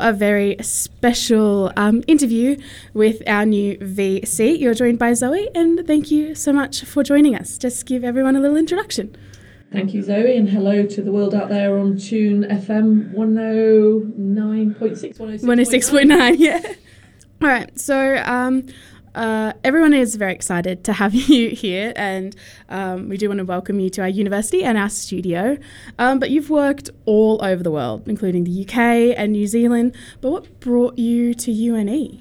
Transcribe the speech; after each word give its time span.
A 0.00 0.12
very 0.12 0.56
special 0.62 1.72
um, 1.76 2.02
interview 2.06 2.56
with 2.94 3.22
our 3.26 3.44
new 3.44 3.76
VC. 3.78 4.58
You're 4.58 4.74
joined 4.74 4.98
by 4.98 5.12
Zoe, 5.14 5.48
and 5.54 5.86
thank 5.86 6.10
you 6.10 6.34
so 6.34 6.52
much 6.52 6.84
for 6.84 7.02
joining 7.02 7.34
us. 7.34 7.58
Just 7.58 7.86
give 7.86 8.04
everyone 8.04 8.36
a 8.36 8.40
little 8.40 8.56
introduction. 8.56 9.16
Thank 9.70 9.92
you, 9.92 10.02
Zoe, 10.02 10.34
and 10.36 10.48
hello 10.48 10.86
to 10.86 11.02
the 11.02 11.12
world 11.12 11.34
out 11.34 11.50
there 11.50 11.78
on 11.78 11.98
Tune 11.98 12.44
FM 12.44 13.12
109.6, 13.14 15.42
106.9, 15.42 16.36
yeah. 16.38 16.62
All 17.42 17.48
right, 17.48 17.78
so 17.78 18.16
um, 18.24 18.64
uh, 19.14 19.52
everyone 19.64 19.94
is 19.94 20.16
very 20.16 20.32
excited 20.32 20.84
to 20.84 20.92
have 20.92 21.14
you 21.30 21.50
here, 21.50 21.92
and 21.96 22.34
um, 22.68 23.08
we 23.08 23.16
do 23.16 23.28
want 23.28 23.38
to 23.38 23.44
welcome 23.44 23.80
you 23.80 23.90
to 23.90 24.02
our 24.02 24.08
university 24.08 24.64
and 24.64 24.78
our 24.78 24.88
studio. 24.88 25.58
Um, 25.98 26.18
but 26.18 26.30
you've 26.30 26.50
worked 26.50 26.90
all 27.04 27.44
over 27.44 27.62
the 27.62 27.70
world, 27.70 28.08
including 28.08 28.44
the 28.44 28.62
UK 28.62 29.14
and 29.16 29.32
New 29.32 29.46
Zealand. 29.46 29.96
But 30.20 30.30
what 30.30 30.60
brought 30.60 30.98
you 30.98 31.34
to 31.34 31.52
UNE? 31.52 32.20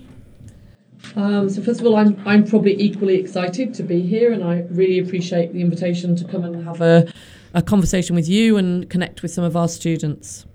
Um, 1.16 1.50
so 1.50 1.62
first 1.62 1.80
of 1.80 1.86
all, 1.86 1.96
I'm 1.96 2.22
I'm 2.26 2.46
probably 2.46 2.80
equally 2.82 3.16
excited 3.16 3.74
to 3.76 3.84
be 3.84 4.02
here, 4.02 4.32
and 4.32 4.44
I 4.44 4.66
really 4.70 5.00
appreciate 5.00 5.54
the 5.54 5.62
invitation 5.62 6.16
to 6.16 6.26
come 6.26 6.44
and 6.44 6.66
have 6.66 6.82
a, 6.82 7.12
a 7.54 7.62
conversation 7.62 8.16
with 8.16 8.28
you 8.28 8.58
and 8.58 8.90
connect 8.90 9.22
with 9.22 9.32
some 9.32 9.44
of 9.44 9.56
our 9.56 9.68
students. 9.68 10.46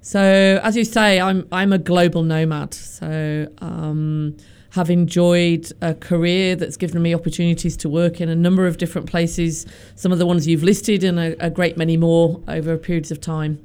So 0.00 0.20
as 0.62 0.76
you 0.76 0.84
say, 0.84 1.20
I'm 1.20 1.46
I'm 1.52 1.72
a 1.72 1.78
global 1.78 2.22
nomad. 2.22 2.74
So 2.74 3.48
um, 3.58 4.36
have 4.72 4.88
enjoyed 4.88 5.70
a 5.82 5.94
career 5.94 6.56
that's 6.56 6.78
given 6.78 7.02
me 7.02 7.14
opportunities 7.14 7.76
to 7.76 7.90
work 7.90 8.22
in 8.22 8.30
a 8.30 8.34
number 8.34 8.66
of 8.66 8.78
different 8.78 9.06
places, 9.06 9.66
some 9.96 10.12
of 10.12 10.18
the 10.18 10.24
ones 10.24 10.48
you've 10.48 10.62
listed, 10.62 11.04
and 11.04 11.18
a, 11.18 11.44
a 11.44 11.50
great 11.50 11.76
many 11.76 11.96
more 11.96 12.40
over 12.48 12.78
periods 12.78 13.10
of 13.10 13.20
time. 13.20 13.62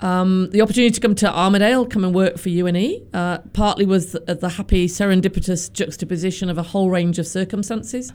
Um, 0.00 0.50
the 0.50 0.60
opportunity 0.60 0.90
to 0.90 1.00
come 1.00 1.14
to 1.16 1.26
Armidale, 1.26 1.88
come 1.88 2.02
and 2.02 2.12
work 2.12 2.36
for 2.36 2.48
UNE, 2.48 3.06
uh, 3.14 3.38
partly 3.52 3.86
was 3.86 4.10
the, 4.10 4.34
the, 4.34 4.48
happy 4.48 4.88
serendipitous 4.88 5.72
juxtaposition 5.72 6.50
of 6.50 6.58
a 6.58 6.62
whole 6.64 6.90
range 6.90 7.20
of 7.20 7.26
circumstances. 7.26 8.12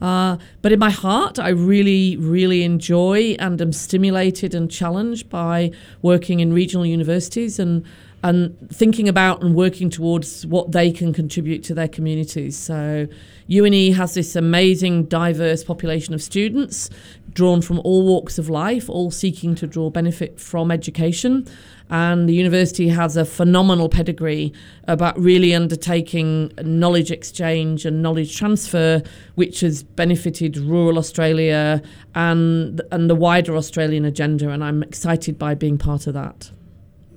Uh, 0.00 0.38
but 0.60 0.72
in 0.72 0.80
my 0.80 0.90
heart, 0.90 1.38
I 1.38 1.50
really, 1.50 2.16
really 2.16 2.64
enjoy 2.64 3.36
and 3.38 3.60
am 3.60 3.72
stimulated 3.72 4.54
and 4.54 4.68
challenged 4.68 5.28
by 5.28 5.70
working 6.02 6.40
in 6.40 6.52
regional 6.52 6.84
universities 6.84 7.60
and 7.60 7.84
and 8.24 8.56
thinking 8.70 9.06
about 9.06 9.42
and 9.42 9.54
working 9.54 9.90
towards 9.90 10.46
what 10.46 10.72
they 10.72 10.90
can 10.90 11.12
contribute 11.12 11.62
to 11.62 11.74
their 11.74 11.86
communities. 11.86 12.56
So, 12.56 13.06
UNE 13.48 13.92
has 13.92 14.14
this 14.14 14.34
amazing, 14.34 15.04
diverse 15.04 15.62
population 15.62 16.14
of 16.14 16.22
students 16.22 16.88
drawn 17.34 17.60
from 17.60 17.80
all 17.80 18.06
walks 18.06 18.38
of 18.38 18.48
life, 18.48 18.88
all 18.88 19.10
seeking 19.10 19.54
to 19.56 19.66
draw 19.66 19.90
benefit 19.90 20.40
from 20.40 20.70
education. 20.70 21.46
And 21.90 22.26
the 22.26 22.32
university 22.32 22.88
has 22.88 23.18
a 23.18 23.26
phenomenal 23.26 23.90
pedigree 23.90 24.54
about 24.84 25.18
really 25.18 25.54
undertaking 25.54 26.50
knowledge 26.62 27.10
exchange 27.10 27.84
and 27.84 28.02
knowledge 28.02 28.34
transfer, 28.34 29.02
which 29.34 29.60
has 29.60 29.82
benefited 29.82 30.56
rural 30.56 30.96
Australia 30.96 31.82
and, 32.14 32.80
and 32.90 33.10
the 33.10 33.14
wider 33.14 33.54
Australian 33.54 34.06
agenda. 34.06 34.48
And 34.48 34.64
I'm 34.64 34.82
excited 34.82 35.38
by 35.38 35.54
being 35.54 35.76
part 35.76 36.06
of 36.06 36.14
that. 36.14 36.50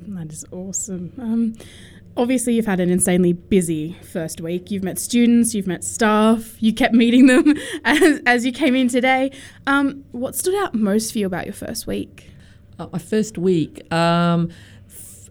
That 0.08 0.32
is 0.32 0.46
awesome. 0.52 1.12
Um, 1.18 1.56
obviously, 2.16 2.56
you've 2.56 2.66
had 2.66 2.80
an 2.80 2.90
insanely 2.90 3.34
busy 3.34 3.94
first 4.04 4.40
week. 4.40 4.72
You've 4.72 4.84
met 4.84 4.98
students, 5.00 5.54
you've 5.54 5.68
met 5.68 5.84
staff, 5.84 6.56
you 6.62 6.74
kept 6.74 6.94
meeting 6.94 7.28
them 7.28 7.56
as, 7.84 8.22
as 8.26 8.46
you 8.46 8.54
came 8.54 8.74
in 8.74 8.88
today. 8.88 9.32
Um, 9.66 10.06
what 10.12 10.36
stood 10.36 10.56
out 10.56 10.74
most 10.74 11.12
for 11.12 11.20
you 11.20 11.26
about 11.26 11.46
your 11.46 11.54
first 11.54 11.88
week? 11.88 12.32
Uh, 12.80 12.88
my 12.92 13.00
first 13.00 13.38
week. 13.38 13.92
Um, 13.92 14.50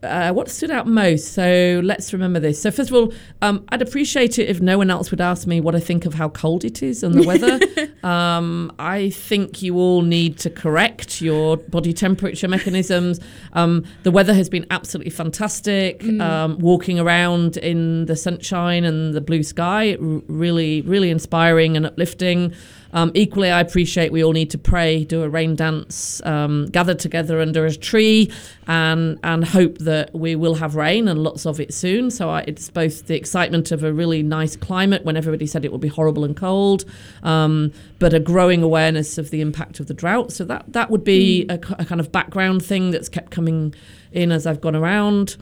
uh, 0.02 0.32
what 0.32 0.50
stood 0.50 0.70
out 0.70 0.86
most? 0.86 1.32
So 1.32 1.80
let's 1.84 2.12
remember 2.12 2.40
this. 2.40 2.60
So 2.60 2.70
first 2.70 2.90
of 2.90 2.96
all, 2.96 3.12
um, 3.42 3.64
I'd 3.70 3.82
appreciate 3.82 4.38
it 4.38 4.48
if 4.48 4.60
no 4.60 4.78
one 4.78 4.90
else 4.90 5.10
would 5.10 5.20
ask 5.20 5.46
me 5.46 5.60
what 5.60 5.74
I 5.74 5.80
think 5.80 6.06
of 6.06 6.14
how 6.14 6.28
cold 6.28 6.64
it 6.64 6.82
is 6.82 7.02
and 7.02 7.14
the 7.14 7.26
weather. 7.26 7.58
um, 8.06 8.72
I 8.78 9.10
think 9.10 9.62
you 9.62 9.76
all 9.76 10.02
need 10.02 10.38
to 10.38 10.50
correct 10.50 11.20
your 11.20 11.56
body 11.56 11.92
temperature 11.92 12.48
mechanisms. 12.48 13.20
Um, 13.52 13.84
the 14.02 14.10
weather 14.10 14.34
has 14.34 14.48
been 14.48 14.66
absolutely 14.70 15.10
fantastic. 15.10 16.00
Mm. 16.00 16.20
Um, 16.20 16.58
walking 16.58 16.98
around 16.98 17.56
in 17.56 18.06
the 18.06 18.16
sunshine 18.16 18.84
and 18.84 19.14
the 19.14 19.20
blue 19.20 19.42
sky, 19.42 19.96
really, 20.00 20.82
really 20.82 21.10
inspiring 21.10 21.76
and 21.76 21.86
uplifting. 21.86 22.54
Um, 22.96 23.12
equally, 23.12 23.50
I 23.50 23.60
appreciate 23.60 24.10
we 24.10 24.24
all 24.24 24.32
need 24.32 24.48
to 24.52 24.58
pray, 24.58 25.04
do 25.04 25.22
a 25.22 25.28
rain 25.28 25.54
dance, 25.54 26.22
um, 26.24 26.64
gather 26.72 26.94
together 26.94 27.42
under 27.42 27.66
a 27.66 27.74
tree, 27.74 28.32
and 28.66 29.20
and 29.22 29.44
hope 29.44 29.76
that 29.78 30.14
we 30.14 30.34
will 30.34 30.54
have 30.54 30.76
rain 30.76 31.06
and 31.06 31.22
lots 31.22 31.44
of 31.44 31.60
it 31.60 31.74
soon. 31.74 32.10
So 32.10 32.30
I, 32.30 32.40
it's 32.46 32.70
both 32.70 33.06
the 33.06 33.14
excitement 33.14 33.70
of 33.70 33.84
a 33.84 33.92
really 33.92 34.22
nice 34.22 34.56
climate 34.56 35.04
when 35.04 35.14
everybody 35.14 35.46
said 35.46 35.62
it 35.62 35.72
would 35.72 35.82
be 35.82 35.88
horrible 35.88 36.24
and 36.24 36.34
cold, 36.34 36.86
um, 37.22 37.70
but 37.98 38.14
a 38.14 38.18
growing 38.18 38.62
awareness 38.62 39.18
of 39.18 39.28
the 39.28 39.42
impact 39.42 39.78
of 39.78 39.88
the 39.88 39.94
drought. 39.94 40.32
So 40.32 40.46
that 40.46 40.72
that 40.72 40.90
would 40.90 41.04
be 41.04 41.44
mm. 41.46 41.52
a, 41.52 41.82
a 41.82 41.84
kind 41.84 42.00
of 42.00 42.10
background 42.10 42.64
thing 42.64 42.92
that's 42.92 43.10
kept 43.10 43.30
coming 43.30 43.74
in 44.10 44.32
as 44.32 44.46
I've 44.46 44.62
gone 44.62 44.74
around. 44.74 45.36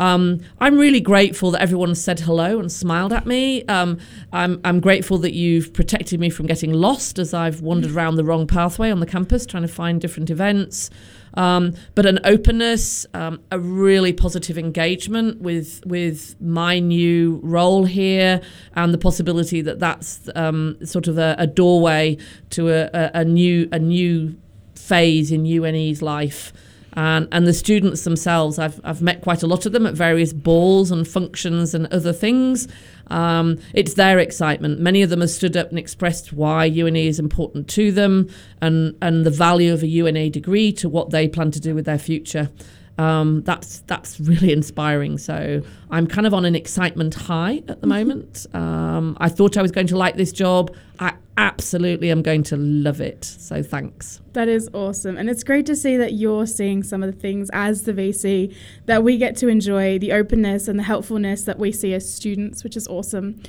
Um, 0.00 0.40
I'm 0.58 0.78
really 0.78 1.00
grateful 1.00 1.50
that 1.50 1.60
everyone 1.60 1.94
said 1.94 2.20
hello 2.20 2.58
and 2.58 2.72
smiled 2.72 3.12
at 3.12 3.26
me. 3.26 3.64
Um, 3.66 3.98
I'm, 4.32 4.58
I'm 4.64 4.80
grateful 4.80 5.18
that 5.18 5.34
you've 5.34 5.74
protected 5.74 6.18
me 6.18 6.30
from 6.30 6.46
getting 6.46 6.72
lost 6.72 7.18
as 7.18 7.34
I've 7.34 7.60
wandered 7.60 7.92
around 7.92 8.16
the 8.16 8.24
wrong 8.24 8.46
pathway 8.46 8.90
on 8.90 9.00
the 9.00 9.06
campus 9.06 9.44
trying 9.44 9.62
to 9.62 9.68
find 9.68 10.00
different 10.00 10.30
events. 10.30 10.88
Um, 11.34 11.74
but 11.94 12.06
an 12.06 12.18
openness, 12.24 13.06
um, 13.12 13.42
a 13.50 13.58
really 13.60 14.12
positive 14.12 14.58
engagement 14.58 15.40
with 15.40 15.80
with 15.86 16.34
my 16.40 16.80
new 16.80 17.38
role 17.44 17.84
here, 17.84 18.40
and 18.74 18.92
the 18.92 18.98
possibility 18.98 19.60
that 19.60 19.78
that's 19.78 20.28
um, 20.34 20.76
sort 20.84 21.06
of 21.06 21.18
a, 21.18 21.36
a 21.38 21.46
doorway 21.46 22.16
to 22.50 22.68
a, 22.70 22.90
a, 22.92 23.10
a, 23.20 23.24
new 23.24 23.68
a 23.70 23.78
new 23.78 24.36
phase 24.74 25.30
in 25.30 25.44
UNE's 25.46 26.02
life. 26.02 26.52
And, 26.94 27.28
and 27.30 27.46
the 27.46 27.52
students 27.52 28.04
themselves, 28.04 28.58
I've, 28.58 28.80
I've 28.82 29.00
met 29.00 29.22
quite 29.22 29.42
a 29.42 29.46
lot 29.46 29.66
of 29.66 29.72
them 29.72 29.86
at 29.86 29.94
various 29.94 30.32
balls 30.32 30.90
and 30.90 31.06
functions 31.06 31.74
and 31.74 31.86
other 31.92 32.12
things. 32.12 32.66
Um, 33.08 33.58
it's 33.74 33.94
their 33.94 34.18
excitement. 34.18 34.80
Many 34.80 35.02
of 35.02 35.10
them 35.10 35.20
have 35.20 35.30
stood 35.30 35.56
up 35.56 35.70
and 35.70 35.78
expressed 35.78 36.32
why 36.32 36.64
UNE 36.64 36.96
is 36.96 37.18
important 37.18 37.68
to 37.68 37.92
them 37.92 38.28
and, 38.60 38.96
and 39.00 39.24
the 39.24 39.30
value 39.30 39.72
of 39.72 39.82
a 39.82 39.88
UNE 39.88 40.30
degree 40.30 40.72
to 40.74 40.88
what 40.88 41.10
they 41.10 41.28
plan 41.28 41.50
to 41.52 41.60
do 41.60 41.74
with 41.74 41.84
their 41.84 41.98
future. 41.98 42.50
Um, 43.00 43.42
that's 43.44 43.80
that's 43.86 44.20
really 44.20 44.52
inspiring. 44.52 45.16
So 45.16 45.62
I'm 45.90 46.06
kind 46.06 46.26
of 46.26 46.34
on 46.34 46.44
an 46.44 46.54
excitement 46.54 47.14
high 47.14 47.62
at 47.66 47.80
the 47.80 47.86
moment. 47.86 48.46
Um, 48.52 49.16
I 49.18 49.30
thought 49.30 49.56
I 49.56 49.62
was 49.62 49.70
going 49.70 49.86
to 49.86 49.96
like 49.96 50.16
this 50.16 50.32
job. 50.32 50.74
I 50.98 51.14
absolutely 51.38 52.10
am 52.10 52.20
going 52.20 52.42
to 52.42 52.58
love 52.58 53.00
it. 53.00 53.24
So 53.24 53.62
thanks. 53.62 54.20
That 54.34 54.48
is 54.48 54.68
awesome. 54.74 55.16
And 55.16 55.30
it's 55.30 55.42
great 55.42 55.64
to 55.66 55.76
see 55.76 55.96
that 55.96 56.12
you're 56.12 56.46
seeing 56.46 56.82
some 56.82 57.02
of 57.02 57.10
the 57.10 57.18
things 57.18 57.48
as 57.54 57.84
the 57.84 57.94
VC 57.94 58.54
that 58.84 59.02
we 59.02 59.16
get 59.16 59.34
to 59.36 59.48
enjoy, 59.48 59.98
the 59.98 60.12
openness 60.12 60.68
and 60.68 60.78
the 60.78 60.82
helpfulness 60.82 61.44
that 61.44 61.58
we 61.58 61.72
see 61.72 61.94
as 61.94 62.12
students, 62.12 62.62
which 62.62 62.76
is 62.76 62.86
awesome. 62.86 63.42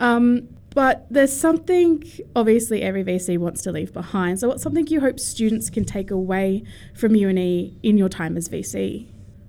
Um, 0.00 0.48
but 0.78 1.08
there's 1.10 1.36
something 1.36 2.08
obviously 2.36 2.82
every 2.82 3.02
VC 3.02 3.36
wants 3.36 3.62
to 3.62 3.72
leave 3.72 3.92
behind. 3.92 4.38
So 4.38 4.46
what's 4.46 4.62
something 4.62 4.86
you 4.86 5.00
hope 5.00 5.18
students 5.18 5.70
can 5.70 5.84
take 5.84 6.12
away 6.12 6.62
from 6.94 7.16
UNE 7.16 7.76
in 7.82 7.98
your 7.98 8.08
time 8.08 8.36
as 8.36 8.48
VC? 8.48 9.08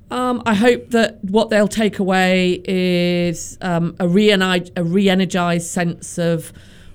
Um, 0.10 0.42
I 0.48 0.56
hope 0.56 0.90
that 0.90 1.24
what 1.24 1.52
they'll 1.52 1.68
take 1.68 2.00
away 2.00 2.64
is 2.66 3.60
um, 3.62 3.96
a, 4.00 4.08
re- 4.08 4.32
a 4.32 4.84
re-energized 4.84 5.68
sense 5.68 6.18
of 6.18 6.52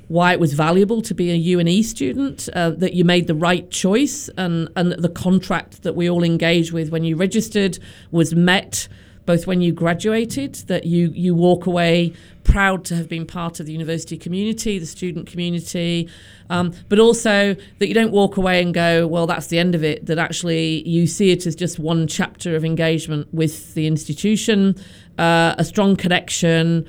why 0.08 0.32
it 0.32 0.40
was 0.40 0.54
valuable 0.54 1.00
to 1.02 1.14
be 1.14 1.30
a 1.30 1.36
UNE 1.36 1.84
student, 1.84 2.48
uh, 2.54 2.70
that 2.70 2.94
you 2.94 3.04
made 3.04 3.28
the 3.28 3.36
right 3.36 3.70
choice, 3.70 4.28
and, 4.36 4.68
and 4.74 4.94
the 4.94 5.08
contract 5.08 5.84
that 5.84 5.94
we 5.94 6.10
all 6.10 6.24
engaged 6.24 6.72
with 6.72 6.90
when 6.90 7.04
you 7.04 7.14
registered 7.14 7.78
was 8.10 8.34
met 8.34 8.88
both 9.26 9.46
when 9.46 9.60
you 9.60 9.72
graduated, 9.72 10.54
that 10.66 10.84
you, 10.84 11.10
you 11.14 11.34
walk 11.34 11.66
away 11.66 12.12
proud 12.44 12.84
to 12.84 12.94
have 12.94 13.08
been 13.08 13.26
part 13.26 13.58
of 13.58 13.66
the 13.66 13.72
university 13.72 14.18
community, 14.18 14.78
the 14.78 14.86
student 14.86 15.26
community, 15.26 16.08
um, 16.50 16.72
but 16.88 16.98
also 16.98 17.56
that 17.78 17.88
you 17.88 17.94
don't 17.94 18.12
walk 18.12 18.36
away 18.36 18.62
and 18.62 18.74
go, 18.74 19.06
well, 19.06 19.26
that's 19.26 19.46
the 19.46 19.58
end 19.58 19.74
of 19.74 19.82
it, 19.82 20.06
that 20.06 20.18
actually 20.18 20.86
you 20.86 21.06
see 21.06 21.30
it 21.30 21.46
as 21.46 21.56
just 21.56 21.78
one 21.78 22.06
chapter 22.06 22.54
of 22.54 22.64
engagement 22.64 23.32
with 23.32 23.74
the 23.74 23.86
institution, 23.86 24.76
uh, 25.18 25.54
a 25.58 25.64
strong 25.64 25.96
connection. 25.96 26.86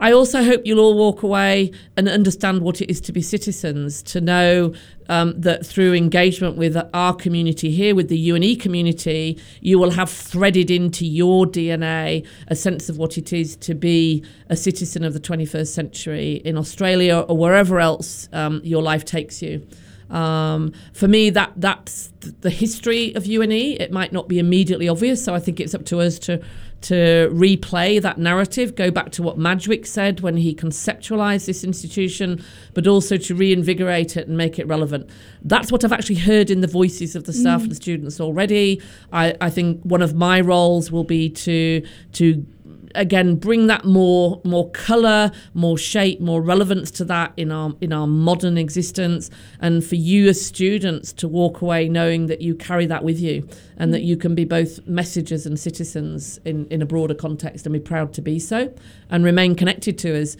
I 0.00 0.12
also 0.12 0.44
hope 0.44 0.62
you'll 0.64 0.80
all 0.80 0.96
walk 0.96 1.22
away 1.22 1.72
and 1.96 2.08
understand 2.08 2.62
what 2.62 2.80
it 2.80 2.88
is 2.90 3.00
to 3.02 3.12
be 3.12 3.20
citizens, 3.20 4.02
to 4.04 4.20
know 4.20 4.74
um, 5.08 5.40
that 5.40 5.66
through 5.66 5.94
engagement 5.94 6.56
with 6.56 6.76
our 6.94 7.14
community 7.14 7.70
here, 7.70 7.94
with 7.94 8.08
the 8.08 8.30
UNE 8.30 8.58
community, 8.58 9.40
you 9.60 9.78
will 9.78 9.90
have 9.90 10.10
threaded 10.10 10.70
into 10.70 11.04
your 11.04 11.46
DNA 11.46 12.24
a 12.46 12.54
sense 12.54 12.88
of 12.88 12.96
what 12.96 13.18
it 13.18 13.32
is 13.32 13.56
to 13.56 13.74
be 13.74 14.24
a 14.48 14.56
citizen 14.56 15.02
of 15.02 15.14
the 15.14 15.20
21st 15.20 15.68
century 15.68 16.34
in 16.44 16.56
Australia 16.56 17.20
or 17.28 17.36
wherever 17.36 17.80
else 17.80 18.28
um, 18.32 18.60
your 18.62 18.82
life 18.82 19.04
takes 19.04 19.42
you. 19.42 19.66
Um, 20.10 20.72
for 20.94 21.06
me, 21.06 21.30
that 21.30 21.52
that's 21.56 22.12
the 22.40 22.50
history 22.50 23.14
of 23.14 23.26
UNE. 23.26 23.52
It 23.52 23.92
might 23.92 24.12
not 24.12 24.28
be 24.28 24.38
immediately 24.38 24.88
obvious, 24.88 25.22
so 25.22 25.34
I 25.34 25.40
think 25.40 25.60
it's 25.60 25.74
up 25.74 25.84
to 25.86 26.00
us 26.00 26.18
to 26.20 26.42
to 26.80 27.28
replay 27.32 28.00
that 28.00 28.18
narrative, 28.18 28.74
go 28.76 28.90
back 28.90 29.10
to 29.12 29.22
what 29.22 29.36
Madgwick 29.36 29.86
said 29.86 30.20
when 30.20 30.36
he 30.36 30.54
conceptualized 30.54 31.46
this 31.46 31.64
institution, 31.64 32.44
but 32.74 32.86
also 32.86 33.16
to 33.16 33.34
reinvigorate 33.34 34.16
it 34.16 34.28
and 34.28 34.36
make 34.36 34.58
it 34.58 34.66
relevant. 34.66 35.10
That's 35.42 35.72
what 35.72 35.84
I've 35.84 35.92
actually 35.92 36.16
heard 36.16 36.50
in 36.50 36.60
the 36.60 36.66
voices 36.68 37.16
of 37.16 37.24
the 37.24 37.32
staff 37.32 37.60
and 37.60 37.66
mm. 37.66 37.70
the 37.70 37.76
students 37.76 38.20
already. 38.20 38.80
I, 39.12 39.34
I 39.40 39.50
think 39.50 39.82
one 39.82 40.02
of 40.02 40.14
my 40.14 40.40
roles 40.40 40.92
will 40.92 41.04
be 41.04 41.28
to 41.30 41.84
to 42.12 42.46
again 42.94 43.36
bring 43.36 43.66
that 43.66 43.84
more 43.84 44.40
more 44.44 44.70
color 44.70 45.30
more 45.54 45.76
shape 45.78 46.20
more 46.20 46.40
relevance 46.40 46.90
to 46.90 47.04
that 47.04 47.32
in 47.36 47.50
our 47.50 47.74
in 47.80 47.92
our 47.92 48.06
modern 48.06 48.56
existence 48.58 49.30
and 49.60 49.84
for 49.84 49.94
you 49.94 50.28
as 50.28 50.44
students 50.44 51.12
to 51.12 51.28
walk 51.28 51.60
away 51.60 51.88
knowing 51.88 52.26
that 52.26 52.40
you 52.40 52.54
carry 52.54 52.86
that 52.86 53.04
with 53.04 53.18
you 53.18 53.46
and 53.76 53.92
that 53.92 54.02
you 54.02 54.16
can 54.16 54.34
be 54.34 54.44
both 54.44 54.86
messengers 54.86 55.46
and 55.46 55.58
citizens 55.58 56.38
in 56.44 56.66
in 56.66 56.82
a 56.82 56.86
broader 56.86 57.14
context 57.14 57.66
and 57.66 57.72
be 57.72 57.80
proud 57.80 58.12
to 58.12 58.22
be 58.22 58.38
so 58.38 58.72
and 59.10 59.24
remain 59.24 59.54
connected 59.54 59.98
to 59.98 60.20
us 60.20 60.36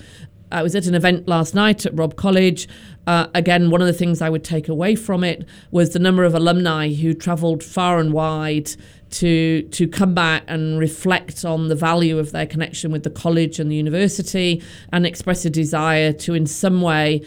I 0.50 0.62
was 0.62 0.74
at 0.74 0.86
an 0.86 0.94
event 0.94 1.28
last 1.28 1.54
night 1.54 1.84
at 1.84 1.96
Robb 1.96 2.16
College. 2.16 2.68
Uh, 3.06 3.26
again, 3.34 3.70
one 3.70 3.82
of 3.82 3.86
the 3.86 3.92
things 3.92 4.22
I 4.22 4.30
would 4.30 4.44
take 4.44 4.68
away 4.68 4.94
from 4.94 5.22
it 5.22 5.46
was 5.70 5.90
the 5.90 5.98
number 5.98 6.24
of 6.24 6.34
alumni 6.34 6.92
who 6.92 7.12
travelled 7.12 7.62
far 7.62 7.98
and 7.98 8.12
wide 8.12 8.70
to 9.10 9.62
to 9.62 9.88
come 9.88 10.14
back 10.14 10.44
and 10.48 10.78
reflect 10.78 11.44
on 11.44 11.68
the 11.68 11.74
value 11.74 12.18
of 12.18 12.32
their 12.32 12.46
connection 12.46 12.90
with 12.90 13.02
the 13.02 13.10
college 13.10 13.58
and 13.58 13.70
the 13.70 13.76
university 13.76 14.62
and 14.92 15.06
express 15.06 15.44
a 15.44 15.50
desire 15.50 16.12
to 16.12 16.34
in 16.34 16.46
some 16.46 16.82
way 16.82 17.22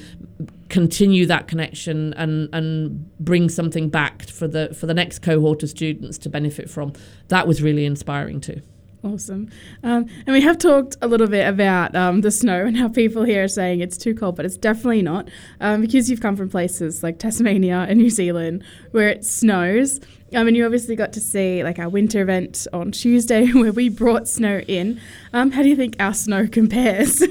continue 0.69 1.25
that 1.25 1.47
connection 1.47 2.13
and 2.13 2.49
and 2.53 3.17
bring 3.19 3.49
something 3.49 3.89
back 3.89 4.23
for 4.23 4.47
the 4.47 4.73
for 4.73 4.85
the 4.85 4.93
next 4.93 5.19
cohort 5.19 5.63
of 5.63 5.69
students 5.69 6.17
to 6.17 6.29
benefit 6.29 6.69
from. 6.69 6.93
That 7.27 7.47
was 7.47 7.61
really 7.61 7.85
inspiring 7.85 8.41
too 8.41 8.61
Awesome. 9.03 9.49
Um, 9.83 10.05
and 10.27 10.33
we 10.33 10.41
have 10.41 10.59
talked 10.59 10.95
a 11.01 11.07
little 11.07 11.27
bit 11.27 11.47
about 11.47 11.95
um, 11.95 12.21
the 12.21 12.29
snow 12.29 12.65
and 12.65 12.77
how 12.77 12.87
people 12.87 13.23
here 13.23 13.43
are 13.43 13.47
saying 13.47 13.79
it's 13.79 13.97
too 13.97 14.13
cold, 14.13 14.35
but 14.35 14.45
it's 14.45 14.57
definitely 14.57 15.01
not 15.01 15.27
um, 15.59 15.81
because 15.81 16.09
you've 16.09 16.21
come 16.21 16.35
from 16.35 16.49
places 16.49 17.01
like 17.01 17.17
Tasmania 17.17 17.87
and 17.89 17.97
New 17.97 18.11
Zealand 18.11 18.63
where 18.91 19.09
it 19.09 19.25
snows. 19.25 19.99
Um, 20.35 20.45
mean, 20.45 20.55
you 20.55 20.65
obviously 20.65 20.95
got 20.95 21.13
to 21.13 21.19
see 21.19 21.63
like 21.63 21.79
our 21.79 21.89
winter 21.89 22.21
event 22.21 22.67
on 22.73 22.91
Tuesday 22.91 23.47
where 23.53 23.73
we 23.73 23.89
brought 23.89 24.27
snow 24.27 24.59
in. 24.67 25.01
Um, 25.33 25.49
how 25.51 25.63
do 25.63 25.69
you 25.69 25.75
think 25.75 25.95
our 25.99 26.13
snow 26.13 26.47
compares? 26.51 27.23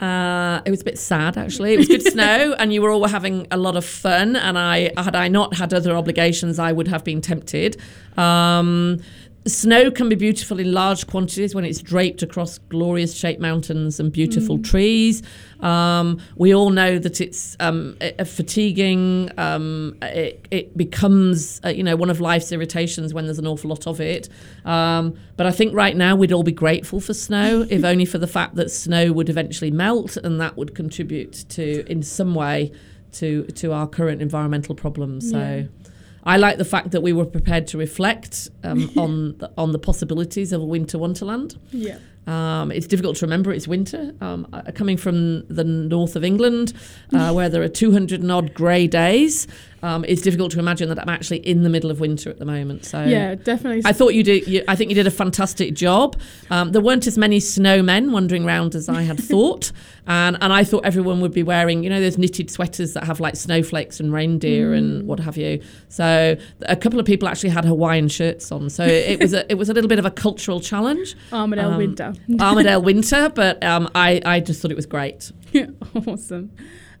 Uh, 0.00 0.60
it 0.66 0.70
was 0.70 0.82
a 0.82 0.84
bit 0.84 0.98
sad 0.98 1.38
actually. 1.38 1.72
It 1.72 1.78
was 1.78 1.88
good 1.88 2.02
snow, 2.02 2.54
and 2.58 2.72
you 2.72 2.82
were 2.82 2.90
all 2.90 3.06
having 3.08 3.46
a 3.50 3.56
lot 3.56 3.76
of 3.76 3.84
fun. 3.84 4.36
And 4.36 4.58
I, 4.58 4.92
had 4.96 5.16
I 5.16 5.28
not 5.28 5.54
had 5.54 5.72
other 5.72 5.96
obligations, 5.96 6.58
I 6.58 6.72
would 6.72 6.88
have 6.88 7.02
been 7.02 7.20
tempted. 7.20 7.76
Um, 8.16 9.00
Snow 9.46 9.92
can 9.92 10.08
be 10.08 10.16
beautiful 10.16 10.58
in 10.58 10.72
large 10.72 11.06
quantities 11.06 11.54
when 11.54 11.64
it's 11.64 11.80
draped 11.80 12.22
across 12.22 12.58
glorious 12.58 13.14
shaped 13.14 13.40
mountains 13.40 14.00
and 14.00 14.10
beautiful 14.10 14.58
mm. 14.58 14.64
trees. 14.64 15.22
Um, 15.60 16.20
we 16.34 16.52
all 16.52 16.70
know 16.70 16.98
that 16.98 17.20
it's 17.20 17.56
um, 17.60 17.96
fatiguing. 18.24 19.30
Um, 19.38 19.96
it, 20.02 20.48
it, 20.50 20.76
becomes, 20.76 21.60
uh, 21.64 21.68
you 21.68 21.84
know, 21.84 21.94
one 21.94 22.10
of 22.10 22.20
life's 22.20 22.50
irritations 22.50 23.14
when 23.14 23.26
there's 23.26 23.38
an 23.38 23.46
awful 23.46 23.70
lot 23.70 23.86
of 23.86 24.00
it. 24.00 24.28
Um, 24.64 25.16
but 25.36 25.46
I 25.46 25.52
think 25.52 25.74
right 25.74 25.96
now 25.96 26.16
we'd 26.16 26.32
all 26.32 26.42
be 26.42 26.52
grateful 26.52 27.00
for 27.00 27.14
snow, 27.14 27.64
if 27.70 27.84
only 27.84 28.04
for 28.04 28.18
the 28.18 28.26
fact 28.26 28.56
that 28.56 28.70
snow 28.70 29.12
would 29.12 29.28
eventually 29.28 29.70
melt, 29.70 30.16
and 30.16 30.40
that 30.40 30.56
would 30.56 30.74
contribute 30.74 31.44
to, 31.50 31.88
in 31.88 32.02
some 32.02 32.34
way, 32.34 32.72
to 33.12 33.44
to 33.44 33.72
our 33.72 33.86
current 33.86 34.20
environmental 34.20 34.74
problems. 34.74 35.30
So. 35.30 35.38
Yeah. 35.38 35.85
I 36.26 36.36
like 36.38 36.58
the 36.58 36.64
fact 36.64 36.90
that 36.90 37.02
we 37.02 37.12
were 37.12 37.24
prepared 37.24 37.68
to 37.68 37.78
reflect 37.78 38.48
um, 38.64 38.90
on 38.96 39.38
the, 39.38 39.50
on 39.56 39.72
the 39.72 39.78
possibilities 39.78 40.52
of 40.52 40.60
a 40.60 40.64
winter 40.64 40.98
wonderland. 40.98 41.58
Yeah. 41.70 41.98
Um, 42.26 42.72
it's 42.72 42.88
difficult 42.88 43.16
to 43.18 43.24
remember 43.24 43.52
it's 43.52 43.68
winter. 43.68 44.12
Um, 44.20 44.48
uh, 44.52 44.72
coming 44.74 44.96
from 44.96 45.46
the 45.46 45.62
north 45.62 46.16
of 46.16 46.24
England, 46.24 46.72
uh, 47.12 47.32
where 47.34 47.48
there 47.48 47.62
are 47.62 47.68
200 47.68 48.20
and 48.20 48.32
odd 48.32 48.52
grey 48.52 48.88
days, 48.88 49.46
um, 49.86 50.04
it's 50.08 50.20
difficult 50.20 50.50
to 50.50 50.58
imagine 50.58 50.88
that 50.88 50.98
I'm 50.98 51.08
actually 51.08 51.38
in 51.38 51.62
the 51.62 51.68
middle 51.68 51.92
of 51.92 52.00
winter 52.00 52.28
at 52.28 52.40
the 52.40 52.44
moment. 52.44 52.84
So 52.84 53.04
yeah, 53.04 53.36
definitely. 53.36 53.82
I 53.84 53.92
thought 53.92 54.14
you 54.14 54.24
did. 54.24 54.48
You, 54.48 54.64
I 54.66 54.74
think 54.74 54.90
you 54.90 54.96
did 54.96 55.06
a 55.06 55.12
fantastic 55.12 55.74
job. 55.74 56.16
Um, 56.50 56.72
there 56.72 56.82
weren't 56.82 57.06
as 57.06 57.16
many 57.16 57.38
snowmen 57.38 58.10
wandering 58.10 58.44
around 58.44 58.74
as 58.74 58.88
I 58.88 59.02
had 59.02 59.20
thought, 59.30 59.70
and 60.08 60.36
and 60.40 60.52
I 60.52 60.64
thought 60.64 60.84
everyone 60.84 61.20
would 61.20 61.32
be 61.32 61.44
wearing 61.44 61.84
you 61.84 61.90
know 61.90 62.00
those 62.00 62.18
knitted 62.18 62.50
sweaters 62.50 62.94
that 62.94 63.04
have 63.04 63.20
like 63.20 63.36
snowflakes 63.36 64.00
and 64.00 64.12
reindeer 64.12 64.72
mm. 64.72 64.78
and 64.78 65.06
what 65.06 65.20
have 65.20 65.36
you. 65.36 65.62
So 65.88 66.36
a 66.62 66.76
couple 66.76 66.98
of 66.98 67.06
people 67.06 67.28
actually 67.28 67.50
had 67.50 67.64
Hawaiian 67.64 68.08
shirts 68.08 68.50
on. 68.50 68.68
So 68.70 68.84
it 68.84 69.20
was 69.20 69.34
a 69.34 69.50
it 69.50 69.54
was 69.54 69.68
a 69.68 69.72
little 69.72 69.88
bit 69.88 70.00
of 70.00 70.04
a 70.04 70.10
cultural 70.10 70.60
challenge. 70.60 71.14
Armidale 71.30 71.72
um, 71.72 71.76
winter. 71.76 72.12
Armidale 72.30 72.82
winter, 72.90 73.30
but 73.32 73.62
um, 73.62 73.88
I 73.94 74.20
I 74.24 74.40
just 74.40 74.60
thought 74.60 74.72
it 74.72 74.76
was 74.76 74.86
great. 74.86 75.30
Yeah, 75.52 75.66
awesome. 76.08 76.50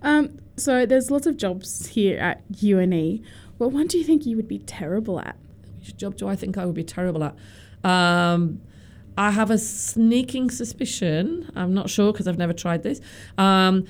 Um, 0.06 0.38
so 0.56 0.86
there's 0.86 1.10
lots 1.10 1.26
of 1.26 1.36
jobs 1.36 1.88
here 1.88 2.16
at 2.18 2.40
UNE. 2.62 3.24
What 3.58 3.72
one 3.72 3.88
do 3.88 3.98
you 3.98 4.04
think 4.04 4.24
you 4.24 4.36
would 4.36 4.46
be 4.46 4.60
terrible 4.60 5.18
at? 5.18 5.36
Which 5.80 5.96
job 5.96 6.16
do 6.16 6.28
I 6.28 6.36
think 6.36 6.56
I 6.56 6.64
would 6.64 6.76
be 6.76 6.84
terrible 6.84 7.24
at? 7.24 7.34
Um, 7.82 8.60
I 9.18 9.30
have 9.30 9.50
a 9.50 9.56
sneaking 9.56 10.50
suspicion. 10.50 11.50
I'm 11.56 11.72
not 11.72 11.88
sure 11.88 12.12
because 12.12 12.28
I've 12.28 12.36
never 12.36 12.52
tried 12.52 12.82
this. 12.82 13.00
Um, 13.38 13.86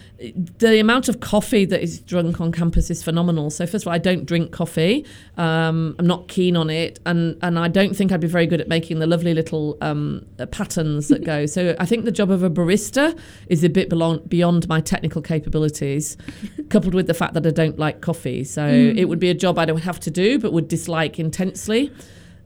the 0.58 0.78
amount 0.78 1.08
of 1.08 1.18
coffee 1.20 1.64
that 1.64 1.82
is 1.82 1.98
drunk 2.00 2.40
on 2.40 2.52
campus 2.52 2.90
is 2.90 3.02
phenomenal. 3.02 3.50
So 3.50 3.66
first 3.66 3.84
of 3.84 3.88
all, 3.88 3.94
I 3.94 3.98
don't 3.98 4.24
drink 4.24 4.52
coffee. 4.52 5.04
Um, 5.36 5.96
I'm 5.98 6.06
not 6.06 6.28
keen 6.28 6.56
on 6.56 6.70
it, 6.70 7.00
and 7.06 7.36
and 7.42 7.58
I 7.58 7.68
don't 7.68 7.96
think 7.96 8.12
I'd 8.12 8.20
be 8.20 8.28
very 8.28 8.46
good 8.46 8.60
at 8.60 8.68
making 8.68 9.00
the 9.00 9.06
lovely 9.06 9.34
little 9.34 9.76
um, 9.80 10.24
patterns 10.52 11.08
that 11.08 11.24
go. 11.24 11.46
So 11.46 11.74
I 11.80 11.86
think 11.86 12.04
the 12.04 12.12
job 12.12 12.30
of 12.30 12.42
a 12.42 12.50
barista 12.50 13.18
is 13.48 13.64
a 13.64 13.68
bit 13.68 13.88
beyond 14.28 14.68
my 14.68 14.80
technical 14.80 15.22
capabilities, 15.22 16.16
coupled 16.68 16.94
with 16.94 17.08
the 17.08 17.14
fact 17.14 17.34
that 17.34 17.46
I 17.46 17.50
don't 17.50 17.78
like 17.78 18.00
coffee. 18.00 18.44
So 18.44 18.62
mm. 18.62 18.96
it 18.96 19.06
would 19.06 19.18
be 19.18 19.30
a 19.30 19.34
job 19.34 19.58
I 19.58 19.64
don't 19.64 19.82
have 19.82 19.98
to 20.00 20.10
do, 20.10 20.38
but 20.38 20.52
would 20.52 20.68
dislike 20.68 21.18
intensely 21.18 21.92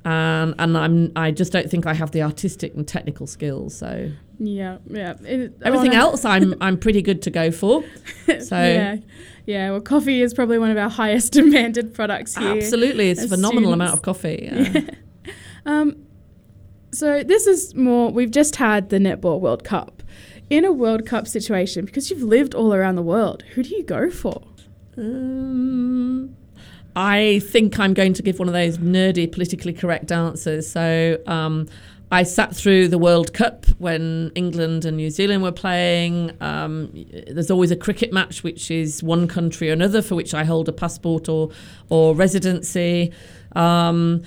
and 0.04 0.54
and 0.58 0.76
I'm 0.76 1.12
I 1.16 1.30
just 1.30 1.52
don't 1.52 1.70
think 1.70 1.86
I 1.86 1.94
have 1.94 2.10
the 2.12 2.22
artistic 2.22 2.74
and 2.74 2.86
technical 2.86 3.26
skills. 3.26 3.76
So 3.76 4.10
yeah, 4.38 4.78
yeah. 4.88 5.14
It, 5.22 5.54
Everything 5.62 5.94
else, 5.94 6.24
I'm 6.24 6.54
I'm 6.60 6.78
pretty 6.78 7.02
good 7.02 7.22
to 7.22 7.30
go 7.30 7.50
for. 7.50 7.84
So 8.40 8.56
yeah, 8.56 8.96
yeah. 9.46 9.70
Well, 9.72 9.80
coffee 9.80 10.22
is 10.22 10.34
probably 10.34 10.58
one 10.58 10.70
of 10.70 10.76
our 10.76 10.88
highest 11.02 11.32
demanded 11.32 11.92
products 11.94 12.36
here. 12.36 12.52
Absolutely, 12.52 13.10
it's 13.10 13.24
a 13.24 13.28
phenomenal 13.28 13.72
students. 13.72 13.74
amount 13.74 13.92
of 13.94 14.02
coffee. 14.02 14.48
Yeah. 14.52 14.68
yeah. 14.74 15.32
Um, 15.66 16.06
so 16.92 17.24
this 17.24 17.48
is 17.48 17.74
more. 17.74 18.10
We've 18.10 18.30
just 18.30 18.56
had 18.56 18.90
the 18.90 18.98
netball 18.98 19.40
World 19.40 19.64
Cup. 19.64 20.02
In 20.48 20.64
a 20.64 20.72
World 20.72 21.06
Cup 21.06 21.28
situation, 21.28 21.84
because 21.84 22.10
you've 22.10 22.22
lived 22.22 22.54
all 22.54 22.74
around 22.74 22.96
the 22.96 23.02
world, 23.02 23.42
who 23.54 23.62
do 23.62 23.70
you 23.70 23.84
go 23.84 24.10
for? 24.10 24.42
Um, 24.96 26.36
I 27.02 27.38
think 27.38 27.80
I'm 27.80 27.94
going 27.94 28.12
to 28.12 28.22
give 28.22 28.38
one 28.38 28.46
of 28.46 28.52
those 28.52 28.76
nerdy, 28.76 29.32
politically 29.32 29.72
correct 29.72 30.12
answers. 30.12 30.70
So 30.70 31.16
um, 31.26 31.66
I 32.10 32.24
sat 32.24 32.54
through 32.54 32.88
the 32.88 32.98
World 32.98 33.32
Cup 33.32 33.64
when 33.78 34.30
England 34.34 34.84
and 34.84 34.98
New 34.98 35.08
Zealand 35.08 35.42
were 35.42 35.50
playing. 35.50 36.32
Um, 36.42 36.90
there's 37.26 37.50
always 37.50 37.70
a 37.70 37.76
cricket 37.76 38.12
match, 38.12 38.42
which 38.42 38.70
is 38.70 39.02
one 39.02 39.28
country 39.28 39.70
or 39.70 39.72
another, 39.72 40.02
for 40.02 40.14
which 40.14 40.34
I 40.34 40.44
hold 40.44 40.68
a 40.68 40.72
passport 40.72 41.26
or 41.26 41.48
or 41.88 42.14
residency. 42.14 43.12
Um, 43.56 44.22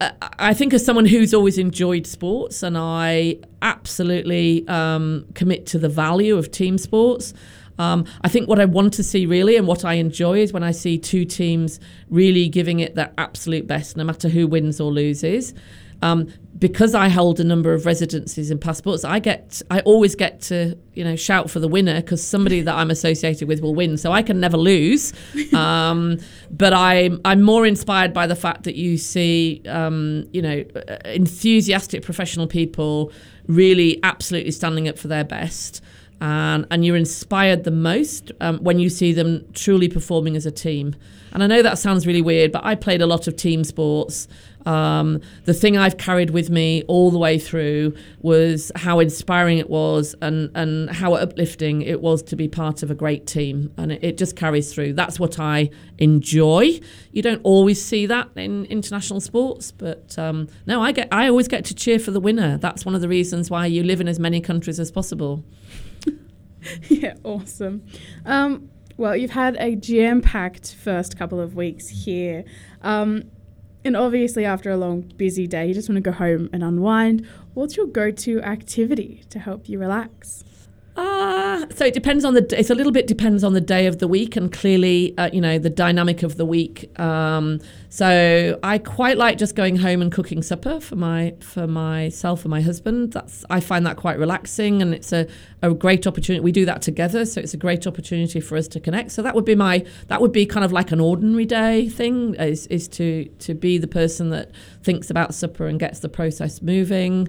I 0.00 0.54
think 0.54 0.74
as 0.74 0.84
someone 0.84 1.06
who's 1.06 1.32
always 1.32 1.56
enjoyed 1.56 2.04
sports, 2.04 2.64
and 2.64 2.76
I 2.76 3.38
absolutely 3.62 4.66
um, 4.66 5.24
commit 5.34 5.66
to 5.66 5.78
the 5.78 5.88
value 5.88 6.36
of 6.36 6.50
team 6.50 6.78
sports. 6.78 7.32
Um, 7.78 8.04
I 8.22 8.28
think 8.28 8.48
what 8.48 8.58
I 8.58 8.64
want 8.64 8.92
to 8.94 9.02
see 9.02 9.26
really 9.26 9.56
and 9.56 9.66
what 9.66 9.84
I 9.84 9.94
enjoy 9.94 10.38
is 10.38 10.52
when 10.52 10.62
I 10.62 10.72
see 10.72 10.98
two 10.98 11.24
teams 11.24 11.78
really 12.10 12.48
giving 12.48 12.80
it 12.80 12.94
their 12.94 13.12
absolute 13.18 13.66
best, 13.66 13.96
no 13.96 14.04
matter 14.04 14.28
who 14.28 14.46
wins 14.46 14.80
or 14.80 14.90
loses. 14.90 15.54
Um, 16.00 16.32
because 16.58 16.94
I 16.94 17.08
hold 17.08 17.38
a 17.40 17.44
number 17.44 17.72
of 17.72 17.86
residencies 17.86 18.50
and 18.50 18.60
passports, 18.60 19.04
I 19.04 19.18
get 19.20 19.62
I 19.70 19.80
always 19.80 20.14
get 20.14 20.40
to 20.42 20.76
you 20.94 21.04
know 21.04 21.16
shout 21.16 21.50
for 21.50 21.60
the 21.60 21.68
winner 21.68 22.00
because 22.00 22.24
somebody 22.24 22.62
that 22.62 22.74
I'm 22.74 22.90
associated 22.90 23.46
with 23.48 23.60
will 23.60 23.74
win, 23.74 23.96
so 23.96 24.12
I 24.12 24.22
can 24.22 24.40
never 24.40 24.56
lose. 24.56 25.12
Um, 25.54 26.18
but 26.50 26.72
I'm 26.72 27.20
I'm 27.24 27.42
more 27.42 27.66
inspired 27.66 28.12
by 28.12 28.26
the 28.26 28.36
fact 28.36 28.64
that 28.64 28.76
you 28.76 28.96
see 28.96 29.62
um, 29.66 30.28
you 30.32 30.42
know 30.42 30.64
enthusiastic 31.04 32.02
professional 32.02 32.46
people 32.46 33.12
really 33.46 33.98
absolutely 34.02 34.52
standing 34.52 34.88
up 34.88 34.98
for 34.98 35.08
their 35.08 35.24
best 35.24 35.82
and 36.20 36.66
and 36.70 36.84
you're 36.84 36.96
inspired 36.96 37.64
the 37.64 37.70
most 37.70 38.32
um, 38.40 38.58
when 38.58 38.78
you 38.78 38.88
see 38.88 39.12
them 39.12 39.46
truly 39.54 39.88
performing 39.88 40.36
as 40.36 40.46
a 40.46 40.50
team. 40.50 40.94
And 41.32 41.42
I 41.42 41.46
know 41.46 41.62
that 41.62 41.78
sounds 41.78 42.06
really 42.06 42.22
weird, 42.22 42.52
but 42.52 42.64
I 42.64 42.74
played 42.74 43.02
a 43.02 43.06
lot 43.06 43.26
of 43.26 43.36
team 43.36 43.64
sports. 43.64 44.28
Um, 44.66 45.20
the 45.44 45.54
thing 45.54 45.78
I've 45.78 45.96
carried 45.96 46.30
with 46.30 46.50
me 46.50 46.82
all 46.88 47.10
the 47.10 47.18
way 47.18 47.38
through 47.38 47.94
was 48.20 48.72
how 48.76 48.98
inspiring 48.98 49.58
it 49.58 49.70
was 49.70 50.14
and, 50.20 50.50
and 50.54 50.90
how 50.90 51.14
uplifting 51.14 51.82
it 51.82 52.00
was 52.00 52.22
to 52.24 52.36
be 52.36 52.48
part 52.48 52.82
of 52.82 52.90
a 52.90 52.94
great 52.94 53.26
team. 53.26 53.72
And 53.76 53.92
it, 53.92 54.04
it 54.04 54.18
just 54.18 54.36
carries 54.36 54.72
through. 54.72 54.94
That's 54.94 55.18
what 55.18 55.38
I 55.38 55.70
enjoy. 55.98 56.80
You 57.12 57.22
don't 57.22 57.40
always 57.44 57.82
see 57.82 58.06
that 58.06 58.28
in 58.36 58.64
international 58.66 59.20
sports, 59.20 59.70
but 59.70 60.18
um, 60.18 60.48
no, 60.66 60.82
I 60.82 60.92
get 60.92 61.08
I 61.12 61.28
always 61.28 61.48
get 61.48 61.64
to 61.66 61.74
cheer 61.74 61.98
for 61.98 62.10
the 62.10 62.20
winner. 62.20 62.58
That's 62.58 62.84
one 62.84 62.94
of 62.94 63.00
the 63.00 63.08
reasons 63.08 63.50
why 63.50 63.66
you 63.66 63.82
live 63.82 64.00
in 64.00 64.08
as 64.08 64.18
many 64.18 64.40
countries 64.40 64.80
as 64.80 64.90
possible. 64.90 65.44
yeah, 66.88 67.14
awesome. 67.24 67.84
Um, 68.24 68.70
well, 68.96 69.16
you've 69.16 69.30
had 69.30 69.56
a 69.60 69.76
jam 69.76 70.20
packed 70.20 70.74
first 70.74 71.16
couple 71.16 71.40
of 71.40 71.54
weeks 71.54 71.88
here. 71.88 72.44
Um, 72.82 73.30
and 73.84 73.96
obviously, 73.96 74.44
after 74.44 74.70
a 74.70 74.76
long, 74.76 75.02
busy 75.16 75.46
day, 75.46 75.68
you 75.68 75.74
just 75.74 75.88
want 75.88 75.96
to 75.96 76.00
go 76.00 76.12
home 76.12 76.50
and 76.52 76.64
unwind. 76.64 77.26
What's 77.54 77.76
your 77.76 77.86
go 77.86 78.10
to 78.10 78.42
activity 78.42 79.22
to 79.30 79.38
help 79.38 79.68
you 79.68 79.78
relax? 79.78 80.44
Uh, 80.98 81.64
so 81.70 81.84
it 81.84 81.94
depends 81.94 82.24
on 82.24 82.34
the. 82.34 82.44
It's 82.58 82.70
a 82.70 82.74
little 82.74 82.90
bit 82.90 83.06
depends 83.06 83.44
on 83.44 83.52
the 83.52 83.60
day 83.60 83.86
of 83.86 84.00
the 84.00 84.08
week, 84.08 84.34
and 84.34 84.52
clearly, 84.52 85.16
uh, 85.16 85.30
you 85.32 85.40
know, 85.40 85.56
the 85.56 85.70
dynamic 85.70 86.24
of 86.24 86.36
the 86.36 86.44
week. 86.44 86.90
Um, 86.98 87.60
so 87.88 88.58
I 88.64 88.78
quite 88.78 89.16
like 89.16 89.38
just 89.38 89.54
going 89.54 89.76
home 89.76 90.02
and 90.02 90.10
cooking 90.10 90.42
supper 90.42 90.80
for 90.80 90.96
my 90.96 91.36
for 91.38 91.68
myself 91.68 92.42
and 92.42 92.50
my 92.50 92.62
husband. 92.62 93.12
That's 93.12 93.44
I 93.48 93.60
find 93.60 93.86
that 93.86 93.96
quite 93.96 94.18
relaxing, 94.18 94.82
and 94.82 94.92
it's 94.92 95.12
a, 95.12 95.28
a 95.62 95.72
great 95.72 96.04
opportunity. 96.04 96.42
We 96.42 96.50
do 96.50 96.66
that 96.66 96.82
together, 96.82 97.24
so 97.26 97.40
it's 97.40 97.54
a 97.54 97.58
great 97.58 97.86
opportunity 97.86 98.40
for 98.40 98.56
us 98.56 98.66
to 98.68 98.80
connect. 98.80 99.12
So 99.12 99.22
that 99.22 99.36
would 99.36 99.44
be 99.44 99.54
my 99.54 99.86
that 100.08 100.20
would 100.20 100.32
be 100.32 100.46
kind 100.46 100.64
of 100.64 100.72
like 100.72 100.90
an 100.90 101.00
ordinary 101.00 101.46
day 101.46 101.88
thing 101.88 102.34
is 102.34 102.66
is 102.66 102.88
to 102.88 103.26
to 103.38 103.54
be 103.54 103.78
the 103.78 103.86
person 103.86 104.30
that 104.30 104.50
thinks 104.82 105.10
about 105.10 105.32
supper 105.32 105.68
and 105.68 105.78
gets 105.78 106.00
the 106.00 106.08
process 106.08 106.60
moving. 106.60 107.28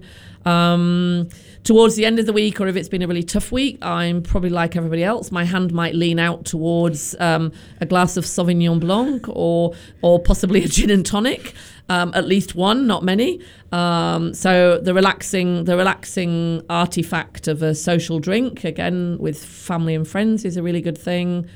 Um, 0.49 1.29
towards 1.63 1.95
the 1.95 2.05
end 2.05 2.19
of 2.19 2.25
the 2.25 2.33
week, 2.33 2.59
or 2.59 2.67
if 2.67 2.75
it's 2.75 2.89
been 2.89 3.01
a 3.01 3.07
really 3.07 3.23
tough 3.23 3.51
week, 3.51 3.77
I'm 3.83 4.23
probably 4.23 4.49
like 4.49 4.75
everybody 4.75 5.03
else. 5.03 5.31
My 5.31 5.43
hand 5.43 5.71
might 5.71 5.93
lean 5.93 6.19
out 6.19 6.45
towards 6.45 7.15
um, 7.19 7.51
a 7.81 7.85
glass 7.85 8.17
of 8.17 8.25
Sauvignon 8.25 8.79
Blanc 8.79 9.25
or 9.29 9.73
or 10.01 10.19
possibly 10.19 10.63
a 10.63 10.67
gin 10.67 10.89
and 10.89 11.05
tonic. 11.05 11.53
Um, 11.89 12.11
at 12.13 12.27
least 12.27 12.53
one, 12.53 12.85
not 12.85 13.03
many. 13.03 13.41
Um, 13.71 14.33
so 14.33 14.79
the 14.79 14.93
relaxing, 14.93 15.65
the 15.65 15.75
relaxing 15.75 16.63
artifact 16.69 17.47
of 17.47 17.63
a 17.63 17.73
social 17.73 18.19
drink, 18.19 18.63
again 18.63 19.17
with 19.19 19.43
family 19.43 19.95
and 19.95 20.07
friends, 20.07 20.45
is 20.45 20.55
a 20.55 20.63
really 20.63 20.81
good 20.81 20.97
thing. 20.97 21.49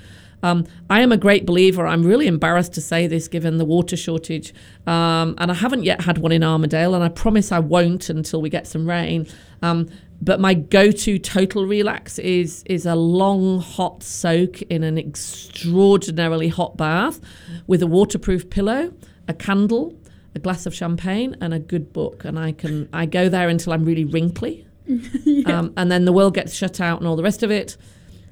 Um, 0.44 0.66
I 0.90 1.02
am 1.02 1.12
a 1.12 1.18
great 1.18 1.46
believer. 1.46 1.88
I'm 1.88 2.04
really 2.04 2.28
embarrassed 2.28 2.74
to 2.74 2.82
say 2.82 3.08
this 3.08 3.28
given 3.28 3.58
the 3.58 3.66
water 3.66 3.96
shortage. 3.96 4.54
Um, 4.86 5.36
and 5.38 5.50
I 5.50 5.54
haven't 5.54 5.84
yet 5.84 6.02
had 6.02 6.18
one 6.20 6.34
in 6.34 6.42
Armidale, 6.42 6.94
and 6.94 7.04
I 7.04 7.10
promise 7.10 7.52
I 7.52 7.60
won't 7.60 8.10
until 8.10 8.42
we 8.42 8.50
get 8.50 8.68
some 8.68 8.88
rain. 8.88 9.26
Um, 9.62 9.90
but 10.22 10.40
my 10.40 10.54
go-to 10.54 11.20
total 11.20 11.66
relax 11.66 12.20
is 12.20 12.64
is 12.66 12.86
a 12.86 12.96
long 12.96 13.60
hot 13.60 14.04
soak 14.04 14.62
in 14.64 14.84
an 14.84 14.98
extraordinarily 14.98 16.50
hot 16.50 16.78
bath 16.78 17.20
with 17.68 17.82
a 17.82 17.88
waterproof 17.88 18.50
pillow, 18.50 18.94
a 19.28 19.34
candle, 19.34 19.98
a 20.36 20.40
glass 20.40 20.66
of 20.66 20.74
champagne, 20.74 21.36
and 21.42 21.54
a 21.54 21.60
good 21.60 21.92
book. 21.92 22.24
And 22.24 22.38
I 22.38 22.52
can 22.52 22.88
I 22.94 23.06
go 23.06 23.28
there 23.28 23.50
until 23.50 23.74
I'm 23.74 23.84
really 23.84 24.06
wrinkly, 24.06 24.66
yeah. 24.88 25.60
um, 25.60 25.74
and 25.76 25.92
then 25.92 26.06
the 26.06 26.14
world 26.14 26.36
gets 26.36 26.54
shut 26.54 26.80
out 26.80 27.00
and 27.00 27.08
all 27.08 27.16
the 27.16 27.24
rest 27.24 27.44
of 27.44 27.52
it. 27.52 27.78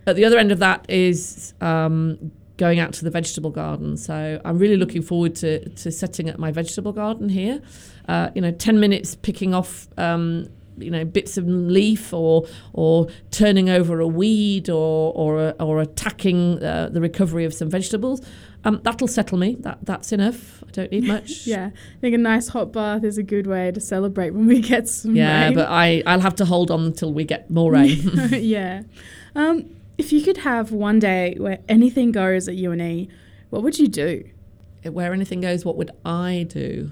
At 0.08 0.16
the 0.16 0.26
other 0.26 0.38
end 0.38 0.52
of 0.52 0.60
that 0.60 0.86
is 0.90 1.54
um, 1.62 2.32
going 2.58 2.80
out 2.80 2.94
to 2.94 3.04
the 3.04 3.12
vegetable 3.12 3.52
garden. 3.52 3.98
So 3.98 4.42
I'm 4.44 4.58
really 4.58 4.78
looking 4.78 5.02
forward 5.02 5.36
to, 5.36 5.68
to 5.70 5.92
setting 5.92 6.30
up 6.30 6.38
my 6.40 6.52
vegetable 6.52 6.92
garden 6.94 7.30
here. 7.30 7.62
Uh, 8.08 8.30
you 8.36 8.42
know, 8.42 8.52
10 8.52 8.80
minutes 8.80 9.16
picking 9.16 9.54
off. 9.54 9.88
Um, 9.98 10.48
you 10.78 10.90
know, 10.90 11.06
bits 11.06 11.38
of 11.38 11.46
leaf, 11.48 12.12
or 12.12 12.48
or 12.74 13.08
turning 13.30 13.70
over 13.70 14.00
a 14.00 14.08
weed, 14.08 14.68
or 14.70 15.14
or 15.14 15.54
or 15.60 15.80
attacking 15.82 16.64
uh, 16.64 16.90
the 16.92 17.00
recovery 17.02 17.46
of 17.46 17.54
some 17.54 17.70
vegetables. 17.70 18.22
Um, 18.64 18.80
that'll 18.84 19.08
settle 19.10 19.38
me. 19.38 19.58
That 19.60 19.80
that's 19.84 20.12
enough. 20.12 20.64
I 20.64 20.72
don't 20.72 20.92
need 20.92 21.04
much. 21.04 21.32
yeah, 21.46 21.70
I 21.76 22.00
think 22.00 22.16
a 22.16 22.18
nice 22.18 22.48
hot 22.48 22.72
bath 22.72 23.04
is 23.04 23.20
a 23.20 23.24
good 23.24 23.46
way 23.46 23.70
to 23.72 23.80
celebrate 23.82 24.32
when 24.32 24.48
we 24.48 24.60
get 24.62 24.88
some 24.88 25.16
Yeah, 25.16 25.46
rain. 25.48 25.56
but 25.56 25.68
I 25.70 26.02
I'll 26.08 26.22
have 26.22 26.36
to 26.36 26.46
hold 26.46 26.72
on 26.72 26.86
until 26.86 27.14
we 27.14 27.26
get 27.26 27.52
more 27.52 27.74
rain. 27.74 28.00
yeah. 28.32 28.84
Um, 29.36 29.70
if 30.02 30.12
you 30.12 30.20
could 30.24 30.38
have 30.38 30.72
one 30.72 30.98
day 30.98 31.36
where 31.38 31.60
anything 31.70 32.12
goes 32.12 32.48
at 32.48 32.56
UNE, 32.56 33.08
what 33.52 33.62
would 33.62 33.78
you 33.78 33.88
do? 33.88 34.24
where 34.84 35.14
anything 35.14 35.42
goes, 35.42 35.64
what 35.64 35.78
would 35.78 35.92
I 36.04 36.48
do? 36.50 36.92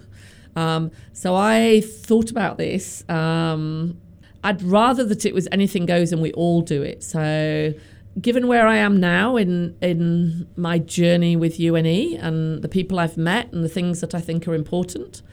Um, 0.56 0.92
so 1.12 1.36
I 1.36 1.82
thought 1.82 2.30
about 2.30 2.60
this. 2.60 3.04
Um, 3.10 4.00
I'd 4.44 4.62
rather 4.62 5.04
that 5.06 5.26
it 5.26 5.34
was 5.34 5.48
anything 5.52 5.88
goes 5.88 6.12
and 6.12 6.22
we 6.22 6.32
all 6.34 6.62
do 6.62 6.84
it. 6.84 7.04
So, 7.04 7.74
given 8.22 8.46
where 8.48 8.68
I 8.68 8.78
am 8.78 9.00
now 9.00 9.38
in 9.38 9.76
in 9.82 10.48
my 10.56 10.78
journey 10.78 11.36
with 11.36 11.60
UNE 11.60 12.16
and 12.18 12.62
the 12.62 12.70
people 12.70 13.00
I've 13.00 13.18
met 13.18 13.52
and 13.52 13.64
the 13.64 13.70
things 13.70 14.02
that 14.02 14.14
I 14.14 14.22
think 14.22 14.48
are 14.48 14.54
important, 14.54 15.24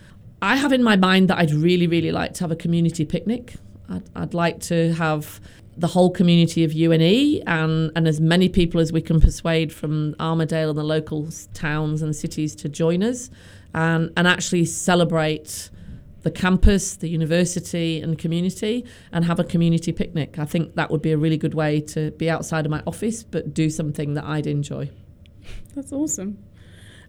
I 0.41 0.57
have 0.57 0.73
in 0.73 0.83
my 0.83 0.97
mind 0.97 1.29
that 1.29 1.37
I'd 1.37 1.53
really, 1.53 1.87
really 1.87 2.11
like 2.11 2.33
to 2.35 2.41
have 2.45 2.51
a 2.51 2.57
community 2.57 3.05
picnic. 3.05 3.57
I'd, 3.91 4.09
I'd 4.17 4.35
like 4.35 4.61
to 4.73 4.95
have 4.95 5.41
the 5.79 5.89
whole 5.89 6.11
community 6.11 6.65
of 6.65 6.73
UNE 6.73 7.43
and, 7.47 7.93
and 7.95 8.09
as 8.09 8.21
many 8.21 8.49
people 8.49 8.81
as 8.81 8.93
we 8.93 9.03
can 9.03 9.21
persuade 9.21 9.73
from 9.73 10.15
Armidale 10.15 10.71
and 10.71 10.79
the 10.79 10.83
local 10.85 11.29
towns 11.53 12.01
and 12.03 12.17
cities 12.17 12.55
to 12.57 12.69
join 12.69 13.03
us 13.03 13.31
and, 13.75 14.11
and 14.17 14.27
actually 14.27 14.65
celebrate 14.65 15.69
the 16.23 16.31
campus, 16.31 16.97
the 16.97 17.09
university, 17.09 18.01
and 18.01 18.19
community, 18.19 18.85
and 19.13 19.25
have 19.27 19.39
a 19.39 19.45
community 19.45 19.93
picnic. 19.93 20.39
I 20.39 20.45
think 20.45 20.75
that 20.75 20.91
would 20.91 21.03
be 21.03 21.13
a 21.13 21.19
really 21.19 21.37
good 21.37 21.55
way 21.55 21.81
to 21.83 22.11
be 22.13 22.29
outside 22.31 22.65
of 22.65 22.71
my 22.71 22.83
office, 22.87 23.23
but 23.23 23.53
do 23.55 23.71
something 23.71 24.15
that 24.15 24.25
I'd 24.25 24.47
enjoy. 24.47 24.91
That's 25.77 25.93
awesome. 25.93 26.39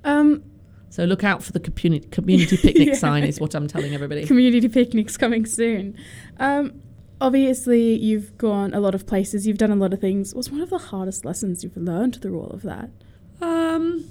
Um, 0.04 0.44
So 0.90 1.06
look 1.06 1.24
out 1.24 1.42
for 1.44 1.52
the 1.52 1.60
community, 1.60 2.08
community 2.10 2.58
picnic 2.58 2.88
Yeah. 2.94 2.94
sign, 2.96 3.24
is 3.24 3.40
what 3.40 3.56
I'm 3.56 3.68
telling 3.68 3.94
everybody. 3.94 4.26
community 4.26 4.68
picnics 4.70 5.18
coming 5.18 5.46
soon. 5.46 5.96
Um, 6.40 6.82
obviously, 7.20 7.96
you've 7.96 8.38
gone 8.38 8.74
a 8.74 8.80
lot 8.80 8.96
of 8.96 9.06
places, 9.06 9.48
you've 9.48 9.58
done 9.58 9.72
a 9.72 9.76
lot 9.76 9.94
of 9.94 10.00
things. 10.00 10.34
What's 10.34 10.50
one 10.50 10.62
of 10.62 10.70
the 10.70 10.78
hardest 10.78 11.26
lessons 11.26 11.64
you've 11.64 11.78
learned 11.78 12.22
through 12.22 12.40
all 12.40 12.50
of 12.50 12.62
that? 12.64 12.90
Um, 13.42 14.06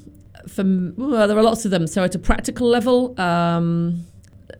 for, 0.49 0.65
well, 0.97 1.27
there 1.29 1.37
are 1.37 1.43
lots 1.43 1.65
of 1.65 1.71
them. 1.71 1.87
So 1.87 2.05
at 2.05 2.15
a 2.15 2.19
practical 2.19 2.69
level, 2.69 3.19
um, 3.21 4.07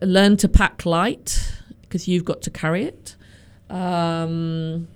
learn 0.01 0.37
to 0.37 0.49
pack 0.49 0.85
light 0.85 1.53
because 1.81 2.07
you've 2.07 2.25
got 2.25 2.41
to 2.43 2.49
carry 2.49 2.83
it. 2.83 3.15
Um, 3.69 4.87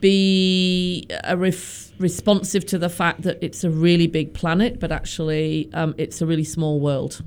be 0.00 1.06
a 1.24 1.36
ref- 1.36 1.92
responsive 1.98 2.66
to 2.66 2.78
the 2.78 2.88
fact 2.88 3.22
that 3.22 3.38
it's 3.40 3.62
a 3.64 3.70
really 3.70 4.06
big 4.06 4.34
planet, 4.34 4.80
but 4.80 4.90
actually 4.90 5.70
um, 5.72 5.94
it's 5.96 6.20
a 6.20 6.26
really 6.26 6.44
small 6.44 6.80
world. 6.80 7.22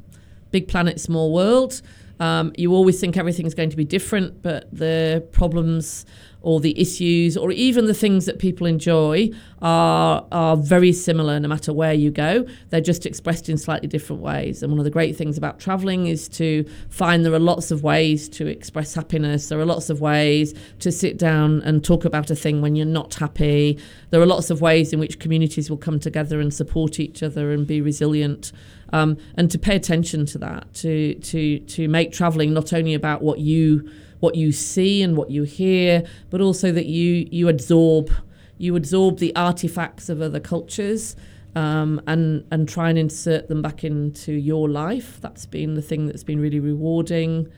Big 0.52 0.68
planet, 0.68 1.00
small 1.00 1.32
world. 1.32 1.82
Um, 2.20 2.52
you 2.58 2.74
always 2.74 3.00
think 3.00 3.18
everything's 3.18 3.54
going 3.54 3.70
to 3.70 3.78
be 3.78 3.86
different, 3.86 4.42
but 4.42 4.68
the 4.74 5.26
problems 5.32 6.06
or 6.42 6.60
the 6.60 6.80
issues 6.80 7.36
or 7.36 7.52
even 7.52 7.86
the 7.86 7.94
things 7.94 8.26
that 8.26 8.40
people 8.40 8.66
enjoy 8.66 9.30
are 9.62 10.26
are 10.32 10.56
very 10.56 10.94
similar 10.94 11.38
no 11.40 11.48
matter 11.48 11.74
where 11.74 11.94
you 11.94 12.12
go. 12.12 12.46
They're 12.70 12.82
just 12.82 13.06
expressed 13.06 13.50
in 13.50 13.58
slightly 13.58 13.88
different 13.88 14.22
ways. 14.22 14.64
And 14.64 14.72
one 14.72 14.80
of 14.80 14.86
the 14.86 14.92
great 14.92 15.18
things 15.18 15.38
about 15.38 15.60
traveling 15.60 16.08
is 16.08 16.30
to 16.30 16.66
find 16.90 17.26
there 17.26 17.34
are 17.34 17.40
lots 17.40 17.72
of 17.72 17.84
ways 17.84 18.30
to 18.30 18.48
express 18.48 18.94
happiness. 18.94 19.50
There 19.50 19.60
are 19.60 19.66
lots 19.66 19.90
of 19.90 20.00
ways 20.00 20.54
to 20.80 20.92
sit 20.92 21.18
down 21.18 21.62
and 21.64 21.84
talk 21.84 22.06
about 22.06 22.32
a 22.32 22.36
thing 22.36 22.62
when 22.62 22.76
you're 22.76 22.86
not 22.86 23.16
happy. 23.16 23.78
There 24.12 24.22
are 24.22 24.26
lots 24.26 24.50
of 24.50 24.62
ways 24.62 24.94
in 24.94 25.00
which 25.00 25.20
communities 25.20 25.70
will 25.70 25.78
come 25.78 26.00
together 26.00 26.40
and 26.40 26.54
support 26.54 27.00
each 27.00 27.22
other 27.22 27.52
and 27.52 27.68
be 27.68 27.82
resilient. 27.82 28.52
Um, 28.92 29.18
and 29.36 29.52
to 29.52 29.60
pay 29.60 29.76
attention 29.76 30.26
to 30.28 30.38
that, 30.40 30.74
to 30.76 31.16
to 31.16 31.60
to 31.60 31.88
make 31.88 32.12
traveling 32.12 32.54
not 32.54 32.74
only 32.74 32.94
about 32.94 33.22
what 33.22 33.40
you 33.40 33.90
what 34.20 34.36
you 34.36 34.52
see 34.52 35.02
and 35.02 35.16
what 35.16 35.30
you 35.30 35.44
hear, 35.44 36.04
but 36.30 36.42
also 36.42 36.72
that 36.72 36.86
you 36.86 37.28
you 37.32 37.48
absorb 37.50 38.12
you 38.58 38.76
absorb 38.76 39.20
the 39.20 39.36
artifacts 39.36 40.10
of 40.10 40.22
other 40.22 40.40
cultures 40.40 41.16
um, 41.56 42.02
and 42.08 42.46
and 42.52 42.68
try 42.68 42.90
and 42.90 42.98
insert 42.98 43.48
them 43.48 43.62
back 43.62 43.84
into 43.84 44.34
your 44.34 44.70
life. 44.70 45.20
That's 45.22 45.46
been 45.46 45.76
the 45.76 45.82
thing 45.82 46.08
that's 46.08 46.24
been 46.24 46.40
really 46.40 46.60
rewarding. 46.60 47.52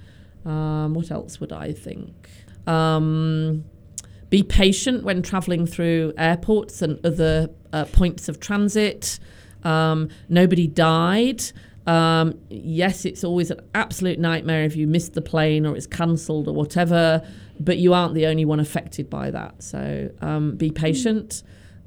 Um, 0.45 0.93
what 0.93 1.11
else 1.11 1.39
would 1.39 1.51
I 1.51 1.71
think? 1.71 2.29
Um, 2.67 3.65
be 4.29 4.43
patient 4.43 5.03
when 5.03 5.21
traveling 5.21 5.65
through 5.65 6.13
airports 6.17 6.81
and 6.81 7.03
other 7.05 7.50
uh, 7.73 7.85
points 7.85 8.29
of 8.29 8.39
transit. 8.39 9.19
Um, 9.63 10.10
nobody 10.30 10.68
died. 10.68 11.44
Um, 11.88 12.38
yes, 12.50 13.06
it's 13.06 13.24
always 13.24 13.50
an 13.51 13.60
absolute 13.74 14.20
nightmare 14.20 14.63
if 14.63 14.75
you 14.75 14.86
miss 14.88 15.10
the 15.10 15.22
plane 15.22 15.65
or 15.65 15.75
it's 15.75 15.88
cancelled 15.88 16.48
or 16.48 16.53
whatever, 16.53 17.22
but 17.60 17.77
you 17.77 17.94
aren't 17.94 18.13
the 18.13 18.27
only 18.27 18.46
one 18.46 18.60
affected 18.60 19.10
by 19.10 19.32
that. 19.32 19.63
So 19.63 20.10
um, 20.22 20.56
be 20.58 20.70
patient. 20.72 21.41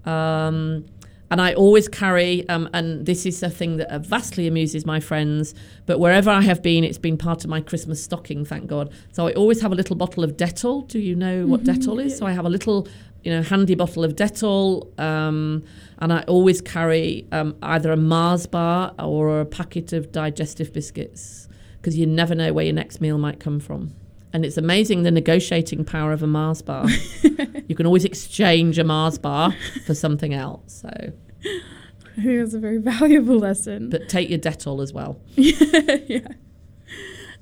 Um, 0.04 0.84
and 1.30 1.40
I 1.40 1.54
always 1.54 1.88
carry, 1.88 2.46
um, 2.48 2.68
and 2.74 3.06
this 3.06 3.24
is 3.26 3.42
a 3.42 3.48
thing 3.50 3.78
that 3.78 4.04
vastly 4.04 4.46
amuses 4.46 4.84
my 4.86 5.00
friends, 5.00 5.54
but 5.86 5.98
wherever 5.98 6.30
I 6.30 6.42
have 6.42 6.62
been, 6.62 6.84
it's 6.84 6.98
been 6.98 7.16
part 7.16 7.42
of 7.44 7.50
my 7.50 7.60
Christmas 7.60 8.02
stocking, 8.02 8.44
thank 8.44 8.66
God. 8.68 8.92
So 9.12 9.26
I 9.26 9.32
always 9.32 9.60
have 9.62 9.72
a 9.72 9.74
little 9.74 9.96
bottle 9.96 10.22
of 10.22 10.36
Dettol. 10.36 10.86
Do 10.86 10.98
you 11.00 11.16
know 11.16 11.46
what 11.46 11.64
Mhm. 11.64 11.74
Dettol 11.76 12.04
is? 12.04 12.16
So 12.18 12.26
I 12.26 12.32
have 12.32 12.44
a 12.44 12.48
little, 12.50 12.86
you 13.24 13.32
know, 13.32 13.42
handy 13.42 13.74
bottle 13.74 14.04
of 14.04 14.14
Dettol, 14.14 14.98
um, 15.00 15.64
and 15.98 16.12
I 16.12 16.20
always 16.22 16.60
carry 16.60 17.26
um, 17.32 17.56
either 17.62 17.90
a 17.90 17.96
Mars 17.96 18.46
bar 18.46 18.94
or 18.98 19.40
a 19.40 19.46
packet 19.46 19.92
of 19.92 20.12
digestive 20.12 20.72
biscuits 20.72 21.48
because 21.78 21.96
you 21.96 22.06
never 22.06 22.34
know 22.34 22.52
where 22.52 22.64
your 22.64 22.74
next 22.74 23.00
meal 23.00 23.18
might 23.18 23.40
come 23.40 23.60
from. 23.60 23.94
And 24.32 24.44
it's 24.44 24.56
amazing 24.56 25.04
the 25.04 25.10
negotiating 25.10 25.84
power 25.84 26.12
of 26.12 26.22
a 26.22 26.26
Mars 26.26 26.60
bar. 26.60 26.86
you 27.68 27.74
can 27.74 27.86
always 27.86 28.04
exchange 28.04 28.78
a 28.78 28.84
Mars 28.84 29.16
bar 29.16 29.54
for 29.86 29.94
something 29.94 30.34
else. 30.34 30.82
So, 30.82 30.88
I 30.88 32.22
think 32.22 32.38
that's 32.40 32.54
a 32.54 32.58
very 32.58 32.78
valuable 32.78 33.38
lesson. 33.38 33.90
but 33.90 34.08
take 34.08 34.28
your 34.28 34.38
Dettol 34.38 34.82
as 34.82 34.92
well. 34.92 35.20
yeah. 35.36 36.26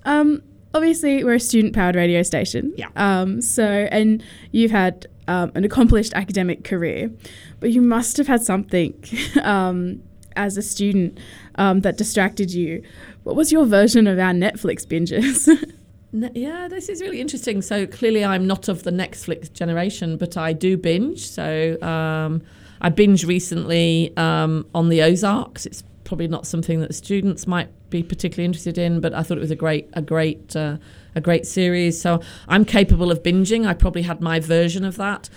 Um, 0.05 0.43
obviously, 0.75 1.25
we're 1.25 1.35
a 1.35 1.41
student 1.41 1.75
powered 1.75 1.97
radio 1.97 2.23
station. 2.23 2.73
Yeah. 2.77 2.89
Um, 2.95 3.41
so, 3.41 3.65
and 3.65 4.23
you've 4.51 4.71
had 4.71 5.07
um, 5.33 5.51
an 5.55 5.65
accomplished 5.65 6.13
academic 6.15 6.63
career, 6.63 7.11
but 7.59 7.71
you 7.71 7.81
must 7.81 8.19
have 8.19 8.27
had 8.27 8.43
something 8.43 8.93
um, 9.43 10.03
as 10.37 10.57
a 10.57 10.63
student 10.63 11.19
um, 11.55 11.81
that 11.81 11.97
distracted 11.97 12.53
you. 12.53 12.83
What 13.23 13.35
was 13.35 13.51
your 13.51 13.65
version 13.65 14.07
of 14.07 14.19
our 14.19 14.33
Netflix 14.33 14.87
binges? 14.87 15.49
Yeah, 16.35 16.69
this 16.69 16.91
is 16.91 17.01
really 17.01 17.23
interesting. 17.23 17.63
So 17.63 17.87
clearly, 17.87 18.23
I'm 18.23 18.47
not 18.47 18.69
of 18.69 18.83
the 18.83 18.91
Netflix 18.91 19.51
generation, 19.51 20.19
but 20.19 20.37
I 20.37 20.53
do 20.53 20.77
binge. 20.77 21.27
So 21.27 21.81
um, 21.81 22.43
I 22.83 22.91
binged 22.91 23.27
recently 23.27 24.15
um, 24.19 24.67
on 24.75 24.91
the 24.91 25.01
Ozarks. 25.01 25.65
It's 25.65 25.83
probably 26.05 26.29
not 26.29 26.47
something 26.47 26.81
that 26.81 26.95
students 26.95 27.47
might 27.47 27.71
be 27.89 28.03
particularly 28.03 28.45
interested 28.45 28.77
in, 28.77 29.01
but 29.01 29.15
I 29.15 29.23
thought 29.23 29.39
it 29.39 29.41
was 29.41 29.51
a 29.51 29.57
great, 29.57 29.89
a 29.95 30.03
great, 30.03 30.55
uh, 30.55 30.77
a 31.15 31.21
great 31.21 31.47
series. 31.47 32.01
So 32.01 32.21
I'm 32.49 32.65
capable 32.65 33.11
of 33.11 33.23
binging. 33.23 33.67
I 33.67 33.75
probably 33.75 34.03
had 34.03 34.21
my 34.21 34.41
version 34.41 34.85
of 34.85 34.97
that. 34.97 35.29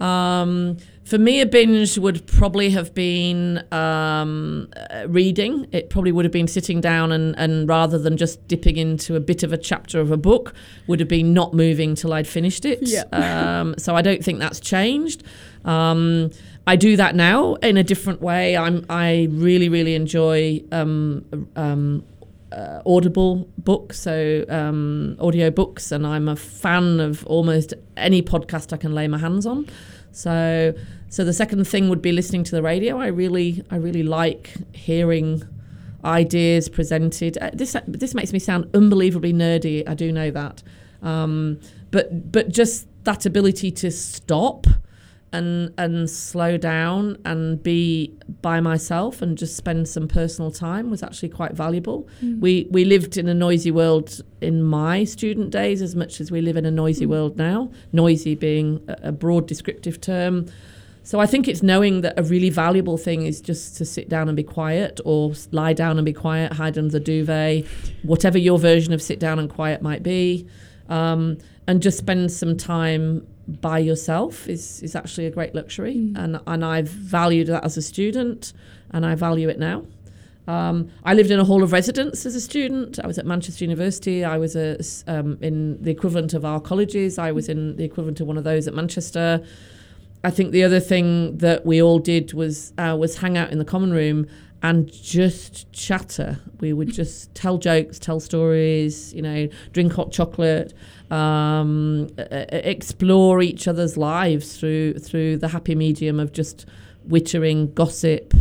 Um, 0.00 0.78
for 1.04 1.18
me, 1.18 1.40
a 1.40 1.46
binge 1.46 1.98
would 1.98 2.26
probably 2.26 2.70
have 2.70 2.94
been 2.94 3.64
um, 3.72 4.68
uh, 4.90 5.06
reading. 5.08 5.66
It 5.72 5.90
probably 5.90 6.12
would 6.12 6.24
have 6.24 6.32
been 6.32 6.48
sitting 6.48 6.80
down 6.80 7.12
and, 7.12 7.36
and 7.38 7.68
rather 7.68 7.98
than 7.98 8.16
just 8.16 8.46
dipping 8.48 8.76
into 8.76 9.16
a 9.16 9.20
bit 9.20 9.42
of 9.42 9.52
a 9.52 9.58
chapter 9.58 10.00
of 10.00 10.10
a 10.10 10.16
book, 10.16 10.54
would 10.86 11.00
have 11.00 11.08
been 11.08 11.32
not 11.34 11.54
moving 11.54 11.94
till 11.94 12.12
I'd 12.12 12.28
finished 12.28 12.64
it. 12.64 12.80
Yeah. 12.82 13.04
Um, 13.32 13.74
so 13.78 13.94
I 13.94 14.02
don't 14.02 14.24
think 14.24 14.40
that's 14.40 14.60
changed. 14.60 15.22
Um, 15.64 16.30
I 16.66 16.76
do 16.76 16.96
that 16.96 17.14
now 17.14 17.54
in 17.54 17.76
a 17.76 17.84
different 17.84 18.20
way. 18.20 18.56
I'm 18.56 18.84
I 18.88 19.28
really 19.30 19.68
really 19.68 19.94
enjoy 19.94 20.62
um, 20.72 21.24
um, 21.56 22.04
uh, 22.52 22.82
audible 22.86 23.48
books, 23.58 24.00
so 24.00 24.44
um, 24.48 25.16
audio 25.18 25.50
books, 25.50 25.92
and 25.92 26.06
I'm 26.06 26.28
a 26.28 26.36
fan 26.36 27.00
of 27.00 27.24
almost 27.26 27.74
any 27.96 28.22
podcast 28.22 28.72
I 28.72 28.76
can 28.76 28.94
lay 28.94 29.08
my 29.08 29.18
hands 29.18 29.46
on. 29.46 29.66
So, 30.12 30.74
so 31.08 31.24
the 31.24 31.32
second 31.32 31.66
thing 31.66 31.88
would 31.88 32.02
be 32.02 32.12
listening 32.12 32.44
to 32.44 32.54
the 32.54 32.62
radio. 32.62 32.98
I 32.98 33.06
really, 33.06 33.64
I 33.70 33.76
really 33.76 34.02
like 34.02 34.52
hearing 34.74 35.42
ideas 36.04 36.68
presented. 36.68 37.38
Uh, 37.38 37.50
this 37.52 37.76
this 37.86 38.14
makes 38.14 38.32
me 38.32 38.38
sound 38.38 38.68
unbelievably 38.74 39.32
nerdy. 39.32 39.88
I 39.88 39.94
do 39.94 40.12
know 40.12 40.30
that, 40.30 40.62
um, 41.02 41.60
but 41.90 42.30
but 42.30 42.50
just 42.50 42.86
that 43.04 43.26
ability 43.26 43.70
to 43.70 43.90
stop 43.90 44.66
and 45.32 45.72
and 45.78 46.08
slow 46.08 46.56
down 46.56 47.16
and 47.24 47.62
be 47.62 48.12
by 48.42 48.60
myself 48.60 49.22
and 49.22 49.38
just 49.38 49.56
spend 49.56 49.88
some 49.88 50.06
personal 50.06 50.50
time 50.50 50.90
was 50.90 51.02
actually 51.02 51.30
quite 51.30 51.52
valuable. 51.52 52.08
We 52.40 52.66
we 52.70 52.84
lived 52.84 53.16
in 53.16 53.28
a 53.28 53.34
noisy 53.34 53.70
world 53.70 54.20
in 54.40 54.62
my 54.62 55.04
student 55.04 55.50
days 55.50 55.80
as 55.80 55.94
much 55.96 56.20
as 56.20 56.30
we 56.30 56.40
live 56.40 56.56
in 56.56 56.66
a 56.66 56.70
noisy 56.70 57.06
world 57.06 57.36
now. 57.36 57.70
Noisy 57.92 58.34
being 58.34 58.84
a, 58.88 59.08
a 59.08 59.12
broad 59.12 59.46
descriptive 59.46 60.00
term. 60.00 60.46
So 61.04 61.18
I 61.18 61.26
think 61.26 61.48
it's 61.48 61.62
knowing 61.62 62.02
that 62.02 62.14
a 62.16 62.22
really 62.22 62.50
valuable 62.50 62.96
thing 62.96 63.22
is 63.22 63.40
just 63.40 63.76
to 63.78 63.84
sit 63.84 64.08
down 64.08 64.28
and 64.28 64.36
be 64.36 64.44
quiet 64.44 65.00
or 65.04 65.32
lie 65.50 65.72
down 65.72 65.98
and 65.98 66.04
be 66.04 66.12
quiet, 66.12 66.52
hide 66.52 66.78
under 66.78 66.92
the 66.92 67.00
duvet, 67.00 67.66
whatever 68.02 68.38
your 68.38 68.56
version 68.58 68.92
of 68.92 69.02
sit 69.02 69.18
down 69.18 69.40
and 69.40 69.50
quiet 69.50 69.82
might 69.82 70.04
be. 70.04 70.46
Um, 70.88 71.38
and 71.66 71.80
just 71.80 71.98
spend 71.98 72.30
some 72.30 72.56
time 72.56 73.26
by 73.60 73.78
yourself 73.78 74.48
is, 74.48 74.82
is 74.82 74.94
actually 74.96 75.26
a 75.26 75.30
great 75.30 75.54
luxury. 75.54 75.96
Mm. 75.96 76.18
And, 76.18 76.40
and 76.46 76.64
I've 76.64 76.88
valued 76.88 77.48
that 77.48 77.64
as 77.64 77.76
a 77.76 77.82
student 77.82 78.52
and 78.90 79.04
I 79.04 79.14
value 79.14 79.48
it 79.48 79.58
now. 79.58 79.84
Um, 80.48 80.90
I 81.04 81.14
lived 81.14 81.30
in 81.30 81.38
a 81.38 81.44
hall 81.44 81.62
of 81.62 81.72
residence 81.72 82.26
as 82.26 82.34
a 82.34 82.40
student. 82.40 82.98
I 83.02 83.06
was 83.06 83.18
at 83.18 83.26
Manchester 83.26 83.64
University. 83.64 84.24
I 84.24 84.38
was 84.38 84.56
a, 84.56 84.78
um, 85.06 85.38
in 85.40 85.80
the 85.82 85.90
equivalent 85.90 86.34
of 86.34 86.44
our 86.44 86.60
colleges. 86.60 87.18
I 87.18 87.32
was 87.32 87.48
in 87.48 87.76
the 87.76 87.84
equivalent 87.84 88.20
of 88.20 88.26
one 88.26 88.36
of 88.36 88.44
those 88.44 88.66
at 88.66 88.74
Manchester. 88.74 89.44
I 90.24 90.30
think 90.30 90.52
the 90.52 90.64
other 90.64 90.80
thing 90.80 91.38
that 91.38 91.64
we 91.66 91.82
all 91.82 91.98
did 91.98 92.32
was 92.32 92.72
uh, 92.78 92.96
was 92.98 93.18
hang 93.18 93.36
out 93.36 93.50
in 93.50 93.58
the 93.58 93.64
common 93.64 93.92
room 93.92 94.26
and 94.62 94.90
just 94.92 95.70
chatter. 95.72 96.40
We 96.60 96.72
would 96.72 96.92
just 97.00 97.34
tell 97.34 97.58
jokes, 97.58 97.98
tell 97.98 98.20
stories, 98.20 99.12
you 99.12 99.22
know, 99.22 99.48
drink 99.72 99.92
hot 99.92 100.12
chocolate, 100.12 100.74
um, 101.12 102.08
explore 102.18 103.42
each 103.42 103.68
other's 103.68 103.96
lives 103.96 104.58
through 104.58 104.94
through 104.94 105.36
the 105.36 105.48
happy 105.48 105.74
medium 105.74 106.18
of 106.18 106.32
just 106.32 106.64
wittering, 107.06 107.74
gossip, 107.74 108.32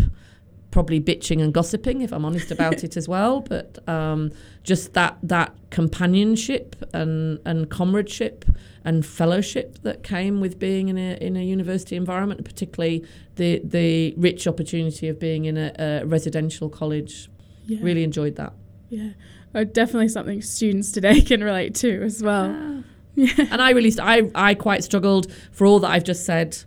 probably 0.72 1.02
bitching 1.02 1.42
and 1.42 1.54
gossiping, 1.54 2.02
if 2.02 2.14
I'm 2.14 2.24
honest 2.24 2.50
about 2.50 2.84
it 2.84 2.96
as 2.96 3.10
well. 3.10 3.42
But 3.42 3.78
um, 3.90 4.32
just 4.64 4.94
that 4.94 5.18
that 5.24 5.54
companionship 5.70 6.78
and 6.94 7.40
and 7.46 7.70
comradeship 7.70 8.46
and 8.86 9.06
fellowship 9.06 9.80
that 9.84 10.02
came 10.02 10.40
with 10.40 10.58
being 10.58 10.88
in 10.88 10.98
a 10.98 11.18
in 11.22 11.36
a 11.36 11.44
university 11.44 11.98
environment, 11.98 12.46
particularly 12.46 13.06
the 13.36 13.62
the 13.66 14.14
rich 14.16 14.48
opportunity 14.48 15.10
of 15.10 15.20
being 15.20 15.44
in 15.44 15.58
a, 15.58 15.74
a 15.78 16.06
residential 16.06 16.70
college. 16.70 17.30
Yeah. 17.66 17.80
Really 17.82 18.04
enjoyed 18.04 18.38
that. 18.38 18.54
Yeah. 18.90 19.12
Uh, 19.54 19.64
definitely 19.64 20.08
something 20.08 20.42
students 20.42 20.92
today 20.92 21.22
can 21.30 21.44
relate 21.44 21.76
to 21.76 22.02
as 22.04 22.22
well. 22.24 22.84
Yeah. 23.16 23.34
and 23.38 23.62
I 23.62 23.72
really, 23.72 23.92
st- 23.92 24.08
I, 24.36 24.50
I 24.52 24.54
quite 24.54 24.84
struggled 24.84 25.32
for 25.52 25.68
all 25.68 25.80
that 25.80 25.92
I've 25.92 26.04
just 26.04 26.26
said. 26.26 26.58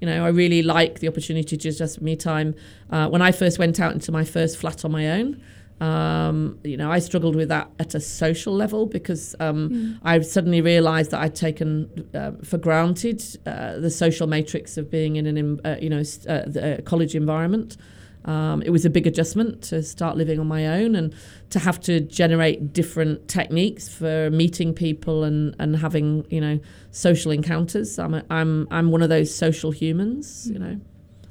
You 0.00 0.06
know, 0.06 0.24
I 0.24 0.28
really 0.28 0.62
like 0.62 1.00
the 1.00 1.08
opportunity 1.08 1.58
to 1.58 1.70
just 1.70 2.00
me 2.00 2.16
time. 2.16 2.54
Uh, 2.88 3.08
when 3.08 3.20
I 3.20 3.32
first 3.32 3.58
went 3.58 3.78
out 3.78 3.92
into 3.92 4.10
my 4.10 4.24
first 4.24 4.56
flat 4.56 4.82
on 4.84 4.92
my 4.92 5.10
own, 5.10 5.42
um, 5.80 6.58
you 6.62 6.76
know, 6.76 6.90
I 6.90 6.98
struggled 6.98 7.34
with 7.36 7.48
that 7.48 7.70
at 7.78 7.94
a 7.94 8.00
social 8.00 8.54
level 8.54 8.86
because 8.86 9.34
um, 9.40 9.98
I 10.02 10.20
suddenly 10.20 10.60
realised 10.60 11.10
that 11.10 11.20
I'd 11.20 11.34
taken 11.34 12.08
uh, 12.14 12.32
for 12.44 12.58
granted 12.58 13.22
uh, 13.46 13.78
the 13.78 13.90
social 13.90 14.26
matrix 14.26 14.76
of 14.76 14.90
being 14.90 15.16
in 15.16 15.26
an, 15.26 15.60
uh, 15.64 15.76
you 15.80 15.88
know, 15.88 16.00
uh, 16.00 16.42
the, 16.46 16.78
uh, 16.78 16.82
college 16.82 17.14
environment. 17.14 17.78
Um, 18.24 18.62
it 18.62 18.70
was 18.70 18.84
a 18.84 18.90
big 18.90 19.06
adjustment 19.06 19.62
to 19.64 19.82
start 19.82 20.16
living 20.16 20.38
on 20.38 20.46
my 20.46 20.66
own 20.66 20.94
and 20.94 21.14
to 21.50 21.58
have 21.58 21.80
to 21.80 22.00
generate 22.00 22.72
different 22.72 23.28
techniques 23.28 23.88
for 23.88 24.30
meeting 24.30 24.74
people 24.74 25.24
and, 25.24 25.56
and 25.58 25.76
having 25.76 26.26
you 26.30 26.40
know 26.40 26.60
social 26.90 27.30
encounters. 27.30 27.98
I'm 27.98 28.14
a, 28.14 28.24
I'm 28.30 28.68
I'm 28.70 28.90
one 28.90 29.02
of 29.02 29.08
those 29.08 29.34
social 29.34 29.70
humans. 29.70 30.50
You 30.52 30.58
know, 30.58 30.80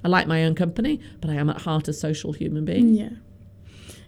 I 0.03 0.07
like 0.07 0.27
my 0.27 0.43
own 0.43 0.55
company, 0.55 0.99
but 1.21 1.29
I 1.29 1.35
am 1.35 1.49
at 1.49 1.61
heart 1.61 1.87
a 1.87 1.93
social 1.93 2.33
human 2.33 2.65
being. 2.65 2.95
Yeah. 2.95 3.09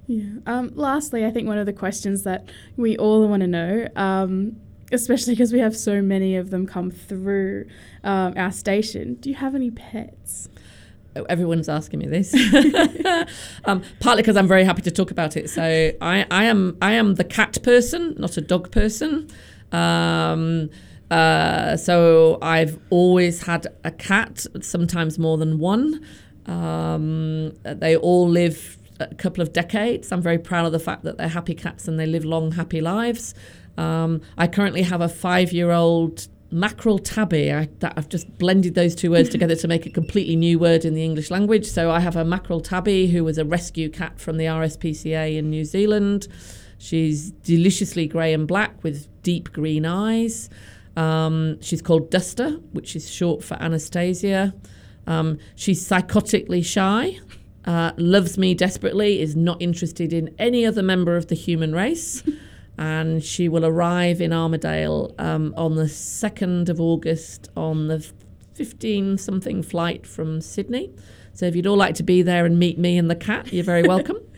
Yeah. 0.08 0.40
Um, 0.46 0.72
lastly, 0.76 1.26
I 1.26 1.32
think 1.32 1.48
one 1.48 1.58
of 1.58 1.66
the 1.66 1.74
questions 1.74 2.24
that 2.24 2.50
we 2.76 2.98
all 2.98 3.26
want 3.28 3.42
to 3.42 3.48
know, 3.48 3.88
um, 3.96 4.58
especially 4.92 5.34
because 5.34 5.54
we 5.54 5.60
have 5.60 5.76
so 5.76 6.02
many 6.02 6.36
of 6.36 6.50
them 6.50 6.66
come 6.66 6.92
through 6.92 7.68
um, 8.04 8.34
our 8.36 8.52
station, 8.52 9.14
do 9.16 9.30
you 9.30 9.36
have 9.36 9.56
any 9.56 9.72
pets? 9.72 10.50
Everyone's 11.16 11.68
asking 11.68 12.00
me 12.00 12.08
this, 12.08 12.34
um, 13.66 13.82
partly 14.00 14.24
because 14.24 14.38
I'm 14.38 14.48
very 14.48 14.64
happy 14.64 14.82
to 14.84 14.92
talk 14.92 15.12
about 15.12 15.36
it. 15.36 15.50
So 15.50 15.62
I, 15.62 16.26
I 16.32 16.46
am 16.46 16.78
I 16.82 16.94
am 16.94 17.16
the 17.16 17.24
cat 17.24 17.58
person, 17.64 18.16
not 18.18 18.38
a 18.38 18.42
dog 18.42 18.72
person. 18.72 19.30
Um, 19.72 20.70
uh, 21.10 21.76
so 21.76 22.38
I've 22.42 22.80
always 22.90 23.44
had 23.44 23.68
a 23.84 23.92
cat, 23.92 24.46
sometimes 24.62 25.20
more 25.20 25.38
than 25.38 25.60
one. 25.60 26.06
Um, 26.46 27.52
they 27.64 27.98
all 27.98 28.30
live 28.30 28.78
a 29.00 29.14
couple 29.16 29.42
of 29.42 29.52
decades. 29.52 30.12
I'm 30.12 30.22
very 30.22 30.38
proud 30.40 30.66
of 30.66 30.72
the 30.72 30.80
fact 30.80 31.04
that 31.04 31.18
they're 31.18 31.28
happy 31.28 31.54
cats 31.54 31.88
and 31.88 32.00
they 32.00 32.06
live 32.06 32.24
long, 32.24 32.54
happy 32.54 32.80
lives. 32.80 33.34
Um, 33.78 34.22
I 34.38 34.48
currently 34.48 34.84
have 34.84 35.02
a 35.02 35.10
five-year-old 35.10 36.28
mackerel 36.52 37.00
tabby. 37.00 37.52
I, 37.52 37.70
that 37.80 37.94
I've 37.96 38.10
just 38.10 38.38
blended 38.38 38.76
those 38.76 38.96
two 38.96 39.12
words 39.12 39.30
together 39.30 39.56
to 39.56 39.68
make 39.68 39.86
a 39.86 39.90
completely 39.90 40.36
new 40.36 40.60
word 40.60 40.86
in 40.86 40.94
the 40.94 41.04
English 41.04 41.32
language. 41.32 41.66
So 41.66 41.92
I 41.92 42.00
have 42.00 42.16
a 42.16 42.26
mackerel 42.26 42.62
tabby 42.62 43.08
who 43.08 43.24
was 43.24 43.38
a 43.38 43.46
rescue 43.46 43.90
cat 43.90 44.20
from 44.20 44.38
the 44.38 44.46
RSPCA 44.46 45.38
in 45.38 45.50
New 45.50 45.66
Zealand. 45.66 46.28
She's 46.78 47.32
deliciously 47.32 48.08
grey 48.08 48.34
and 48.34 48.48
black 48.48 48.84
with 48.84 49.08
deep 49.24 49.54
green 49.54 49.86
eyes. 49.86 50.50
Um, 50.98 51.62
she's 51.62 51.82
called 51.82 52.10
Duster, 52.10 52.52
which 52.74 52.96
is 52.96 53.10
short 53.10 53.44
for 53.44 53.56
Anastasia. 53.56 54.54
Um, 55.08 55.40
she's 55.56 55.88
psychotically 55.88 56.64
shy, 56.66 57.20
uh, 57.66 57.92
loves 57.98 58.38
me 58.38 58.54
desperately, 58.54 59.22
is 59.22 59.36
not 59.36 59.62
interested 59.62 60.14
in 60.14 60.34
any 60.38 60.66
other 60.66 60.84
member 60.84 61.16
of 61.16 61.28
the 61.28 61.36
human 61.36 61.74
race. 61.74 62.24
and 62.78 63.24
she 63.24 63.50
will 63.50 63.66
arrive 63.66 64.22
in 64.22 64.32
Armidale 64.32 65.14
um, 65.20 65.54
on 65.58 65.76
the 65.76 65.84
2nd 65.84 66.70
of 66.70 66.80
August 66.80 67.50
on 67.56 67.88
the 67.88 68.06
15 68.54 69.18
something 69.18 69.64
flight 69.64 70.06
from 70.06 70.42
Sydney. 70.42 70.92
So 71.34 71.46
if 71.46 71.56
you'd 71.56 71.68
all 71.68 71.78
like 71.78 71.96
to 71.96 72.04
be 72.04 72.22
there 72.22 72.46
and 72.46 72.60
meet 72.60 72.78
me 72.78 72.98
and 72.98 73.10
the 73.10 73.16
cat, 73.16 73.52
you're 73.54 73.64
very 73.64 73.84
welcome. 73.84 74.18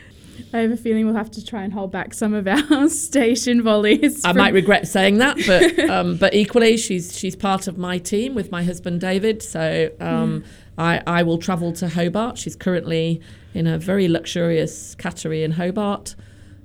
I 0.54 0.60
have 0.60 0.72
a 0.72 0.78
feeling 0.78 1.06
we'll 1.06 1.15
have 1.15 1.32
to 1.32 1.43
try 1.43 1.63
and 1.63 1.74
hold 1.74 1.91
back 1.91 2.13
some 2.13 2.34
of 2.34 2.48
our 2.48 2.89
station 2.89 3.63
volleys. 3.63 4.24
I 4.24 4.34
might 4.34 4.54
regret 4.54 4.88
saying 4.88 5.17
that, 5.17 5.38
but 5.48 5.80
um, 5.89 6.17
but 6.17 6.34
equally, 6.34 6.78
she's 6.78 7.17
she's 7.17 7.36
part 7.36 7.67
of 7.67 7.78
my 7.78 7.98
team 7.98 8.36
with 8.36 8.52
my 8.52 8.63
husband 8.63 9.02
David. 9.02 9.41
So 9.41 9.89
um, 10.00 10.41
mm. 10.41 10.46
I 10.78 11.02
I 11.08 11.24
will 11.24 11.39
travel 11.39 11.74
to 11.74 11.89
Hobart. 11.89 12.38
She's 12.38 12.56
currently 12.56 13.22
in 13.54 13.65
a 13.67 13.80
very 13.80 14.08
luxurious 14.08 14.96
cattery 14.96 15.43
in 15.43 15.52
Hobart. 15.52 16.15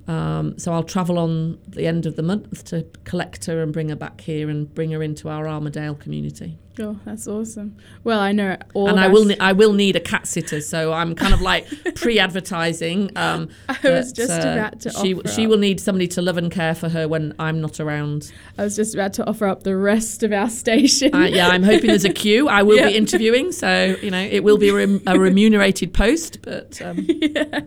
Um, 0.09 0.57
so 0.57 0.73
I'll 0.73 0.81
travel 0.81 1.19
on 1.19 1.59
the 1.67 1.85
end 1.85 2.07
of 2.07 2.15
the 2.15 2.23
month 2.23 2.63
to 2.65 2.83
collect 3.03 3.45
her 3.45 3.61
and 3.61 3.71
bring 3.71 3.89
her 3.89 3.95
back 3.95 4.21
here 4.21 4.49
and 4.49 4.73
bring 4.73 4.89
her 4.89 5.03
into 5.03 5.29
our 5.29 5.45
Armidale 5.45 5.99
community. 5.99 6.57
Oh, 6.81 6.97
that's 7.03 7.27
awesome. 7.27 7.75
Well, 8.05 8.21
I 8.21 8.31
know 8.31 8.55
all. 8.73 8.87
And 8.87 8.99
I 8.99 9.09
will, 9.09 9.25
ne- 9.25 9.37
I 9.39 9.51
will 9.51 9.73
need 9.73 9.97
a 9.97 9.99
cat 9.99 10.25
sitter, 10.25 10.61
so 10.61 10.93
I'm 10.93 11.13
kind 11.13 11.33
of 11.33 11.41
like 11.41 11.67
pre-advertising. 11.95 13.11
Um, 13.17 13.49
I 13.67 13.77
was 13.83 14.13
just 14.13 14.31
uh, 14.31 14.53
about 14.53 14.79
to. 14.81 14.91
She 14.91 15.19
she 15.27 15.43
up. 15.43 15.49
will 15.49 15.57
need 15.57 15.81
somebody 15.81 16.07
to 16.09 16.21
love 16.21 16.37
and 16.37 16.49
care 16.49 16.73
for 16.73 16.87
her 16.87 17.07
when 17.07 17.33
I'm 17.37 17.59
not 17.59 17.81
around. 17.81 18.31
I 18.57 18.63
was 18.63 18.77
just 18.77 18.93
about 18.93 19.11
to 19.13 19.27
offer 19.27 19.45
up 19.47 19.63
the 19.63 19.75
rest 19.75 20.23
of 20.23 20.31
our 20.31 20.49
station. 20.49 21.13
Uh, 21.13 21.25
yeah, 21.25 21.49
I'm 21.49 21.63
hoping 21.63 21.87
there's 21.87 22.05
a 22.05 22.13
queue. 22.13 22.47
I 22.47 22.63
will 22.63 22.81
be 22.87 22.95
interviewing, 22.95 23.51
so 23.51 23.97
you 24.01 24.11
know 24.11 24.21
it 24.21 24.43
will 24.45 24.57
be 24.57 24.69
a, 24.69 24.73
rem- 24.73 25.01
a 25.05 25.19
remunerated 25.19 25.93
post. 25.93 26.41
But 26.41 26.81
um, 26.81 27.05
yeah. 27.07 27.59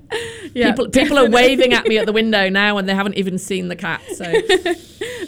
yeah, 0.55 0.71
people 0.71 0.89
people 0.89 1.19
are 1.19 1.29
waving 1.29 1.75
at 1.75 1.87
me 1.87 1.99
at 1.99 2.07
the 2.07 2.13
window 2.13 2.49
now, 2.49 2.79
and 2.79 2.89
they 2.89 2.95
haven't 2.95 3.19
even 3.19 3.37
seen 3.39 3.69
the 3.69 3.77
cat. 3.77 4.01
So 4.15 4.25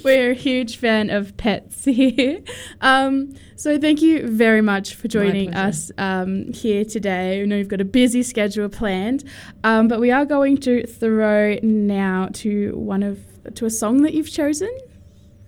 we're 0.04 0.30
a 0.30 0.34
huge 0.34 0.76
fan 0.76 1.10
of 1.10 1.36
pets 1.36 1.84
here. 1.84 2.40
Um, 2.80 3.34
so 3.56 3.78
thank 3.78 4.02
you 4.02 4.26
very 4.28 4.60
much 4.60 4.94
for 4.94 5.08
joining 5.08 5.54
us 5.54 5.90
um, 5.98 6.52
here 6.52 6.84
today. 6.84 7.42
I 7.42 7.44
know 7.44 7.56
you've 7.56 7.68
got 7.68 7.80
a 7.80 7.84
busy 7.84 8.22
schedule 8.22 8.68
planned, 8.68 9.24
um, 9.62 9.88
but 9.88 10.00
we 10.00 10.10
are 10.10 10.24
going 10.24 10.58
to 10.58 10.86
throw 10.86 11.58
now 11.62 12.28
to 12.34 12.72
one 12.76 13.02
of 13.02 13.20
to 13.54 13.66
a 13.66 13.70
song 13.70 14.02
that 14.02 14.14
you've 14.14 14.30
chosen. 14.30 14.76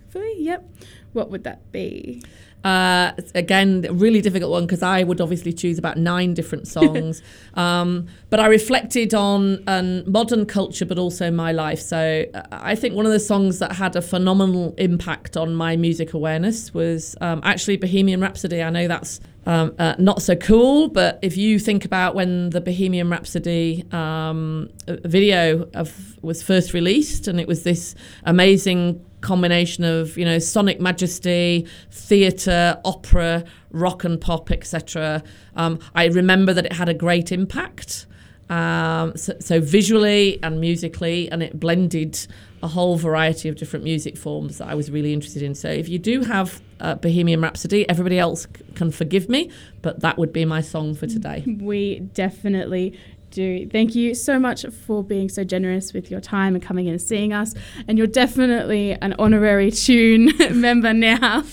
Fully, 0.09 0.35
yep. 0.41 0.69
What 1.13 1.31
would 1.31 1.43
that 1.45 1.71
be? 1.71 2.23
Uh, 2.63 3.13
again, 3.35 3.85
a 3.87 3.93
really 3.93 4.19
difficult 4.19 4.51
one 4.51 4.65
because 4.65 4.83
I 4.83 5.03
would 5.03 5.21
obviously 5.21 5.53
choose 5.53 5.77
about 5.77 5.97
nine 5.97 6.33
different 6.33 6.67
songs. 6.77 7.21
um, 7.53 8.07
but 8.29 8.39
I 8.39 8.47
reflected 8.47 9.13
on 9.13 9.63
um, 9.67 10.09
modern 10.09 10.45
culture, 10.45 10.85
but 10.85 10.97
also 10.97 11.31
my 11.31 11.51
life. 11.51 11.79
So 11.79 12.25
uh, 12.33 12.41
I 12.51 12.75
think 12.75 12.95
one 12.95 13.05
of 13.05 13.11
the 13.11 13.19
songs 13.19 13.59
that 13.59 13.73
had 13.73 13.95
a 13.95 14.01
phenomenal 14.01 14.75
impact 14.77 15.37
on 15.37 15.55
my 15.55 15.75
music 15.75 16.13
awareness 16.13 16.73
was 16.73 17.15
um, 17.21 17.41
actually 17.43 17.77
Bohemian 17.77 18.19
Rhapsody. 18.19 18.61
I 18.61 18.69
know 18.69 18.87
that's 18.87 19.21
um, 19.47 19.73
uh, 19.79 19.95
not 19.97 20.21
so 20.21 20.35
cool, 20.35 20.89
but 20.89 21.19
if 21.21 21.37
you 21.37 21.57
think 21.57 21.85
about 21.85 22.15
when 22.15 22.49
the 22.49 22.59
Bohemian 22.59 23.09
Rhapsody 23.09 23.85
um, 23.93 24.69
video 24.87 25.69
of, 25.73 26.21
was 26.21 26.43
first 26.43 26.73
released, 26.73 27.29
and 27.29 27.39
it 27.39 27.47
was 27.47 27.63
this 27.63 27.95
amazing 28.25 29.05
combination 29.21 29.83
of 29.83 30.17
you 30.17 30.25
know 30.25 30.39
sonic 30.39 30.79
majesty, 30.79 31.67
theatre, 31.91 32.79
opera, 32.85 33.43
rock 33.71 34.03
and 34.03 34.19
pop, 34.19 34.51
etc. 34.51 35.23
Um, 35.55 35.79
I 35.95 36.05
remember 36.07 36.53
that 36.53 36.65
it 36.65 36.73
had 36.73 36.89
a 36.89 36.93
great 36.93 37.31
impact. 37.31 38.05
Um, 38.49 39.17
so, 39.17 39.33
so, 39.41 39.59
visually 39.59 40.39
and 40.41 40.61
musically, 40.61 41.29
and 41.29 41.43
it 41.43 41.59
blended 41.59 42.27
a 42.63 42.67
whole 42.67 42.97
variety 42.97 43.49
of 43.49 43.55
different 43.55 43.83
music 43.83 44.17
forms 44.17 44.57
that 44.57 44.67
I 44.67 44.75
was 44.75 44.89
really 44.89 45.13
interested 45.13 45.43
in. 45.43 45.53
So 45.53 45.69
if 45.69 45.87
you 45.87 45.99
do 45.99 46.21
have 46.21 46.61
uh, 46.79 46.95
Bohemian 46.95 47.41
Rhapsody, 47.41 47.87
everybody 47.87 48.17
else 48.17 48.43
c- 48.43 48.63
can 48.73 48.91
forgive 48.91 49.29
me, 49.29 49.51
but 49.81 49.99
that 49.99 50.17
would 50.17 50.33
be 50.33 50.43
my 50.45 50.61
song 50.61 50.95
for 50.95 51.07
today. 51.07 51.43
We 51.59 51.99
definitely 51.99 52.97
do. 53.37 53.69
Thank 53.69 53.93
you 53.93 54.15
so 54.15 54.39
much 54.39 54.65
for 54.65 55.03
being 55.03 55.29
so 55.29 55.43
generous 55.43 55.93
with 55.93 56.09
your 56.09 56.19
time 56.19 56.55
and 56.55 56.63
coming 56.63 56.87
in 56.87 56.93
and 56.93 57.01
seeing 57.01 57.33
us. 57.33 57.53
And 57.87 57.97
you're 57.97 58.07
definitely 58.07 58.93
an 58.93 59.13
honorary 59.19 59.69
tune 59.69 60.31
member 60.59 60.91
now. 60.91 61.43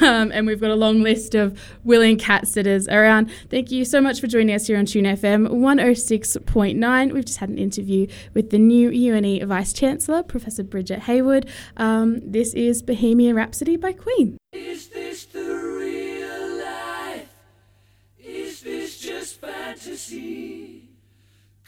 Um, 0.00 0.32
and 0.32 0.46
we've 0.46 0.60
got 0.60 0.70
a 0.70 0.76
long 0.76 1.02
list 1.02 1.34
of 1.34 1.60
willing 1.84 2.16
cat 2.16 2.48
sitters 2.48 2.88
around. 2.88 3.30
Thank 3.50 3.70
you 3.70 3.84
so 3.84 4.00
much 4.00 4.20
for 4.20 4.26
joining 4.26 4.54
us 4.54 4.66
here 4.66 4.78
on 4.78 4.86
Tune 4.86 5.04
FM 5.04 5.48
106.9. 5.48 7.12
We've 7.12 7.24
just 7.24 7.38
had 7.38 7.50
an 7.50 7.58
interview 7.58 8.06
with 8.32 8.48
the 8.50 8.58
new 8.58 8.88
UNE 8.90 9.46
Vice 9.46 9.74
Chancellor, 9.74 10.22
Professor 10.22 10.62
Brigid 10.62 11.00
Heywood. 11.00 11.48
Um, 11.76 12.20
this 12.24 12.54
is 12.54 12.80
Bohemian 12.82 13.36
Rhapsody 13.36 13.76
by 13.76 13.92
Queen. 13.92 14.38
Is 14.54 14.88
this 14.88 15.26
the 15.26 15.44
real 15.44 16.64
life? 16.64 17.28
Is 18.18 18.62
this 18.62 18.98
just 18.98 19.40
fantasy? 19.40 20.67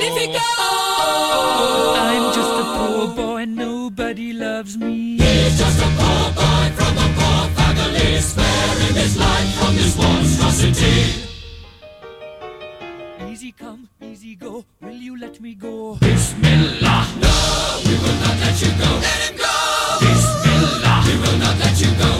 Magnifico! 0.00 0.40
I'm 1.94 2.32
just 2.32 2.54
a 2.62 2.64
poor 2.78 3.14
boy, 3.14 3.44
nobody 3.44 4.32
loves 4.32 4.78
me. 4.78 5.18
He's 5.18 5.58
just 5.58 5.78
a 5.78 5.88
poor 5.98 6.32
boy 6.32 6.70
from 6.74 6.96
a 6.96 7.08
poor 7.18 7.48
family, 7.54 8.18
sparing 8.20 8.94
his 8.94 9.18
life 9.18 9.54
from 9.58 9.74
this 9.74 9.96
monstrosity. 9.98 11.26
Easy 13.30 13.52
come, 13.52 13.90
easy 14.00 14.36
go, 14.36 14.64
will 14.80 14.90
you 14.92 15.20
let 15.20 15.38
me 15.38 15.54
go? 15.54 15.96
Bismillah, 15.96 17.06
no, 17.20 17.82
we 17.84 17.92
will 17.92 18.18
not 18.24 18.36
let 18.40 18.62
you 18.62 18.72
go. 18.80 18.90
Let 19.04 19.20
him 19.28 19.36
go! 19.36 19.54
Bismillah, 20.00 21.02
we 21.06 21.14
will 21.20 21.38
not 21.38 21.58
let 21.58 21.78
you 21.78 21.92
go. 21.98 22.10
Go! 22.10 22.19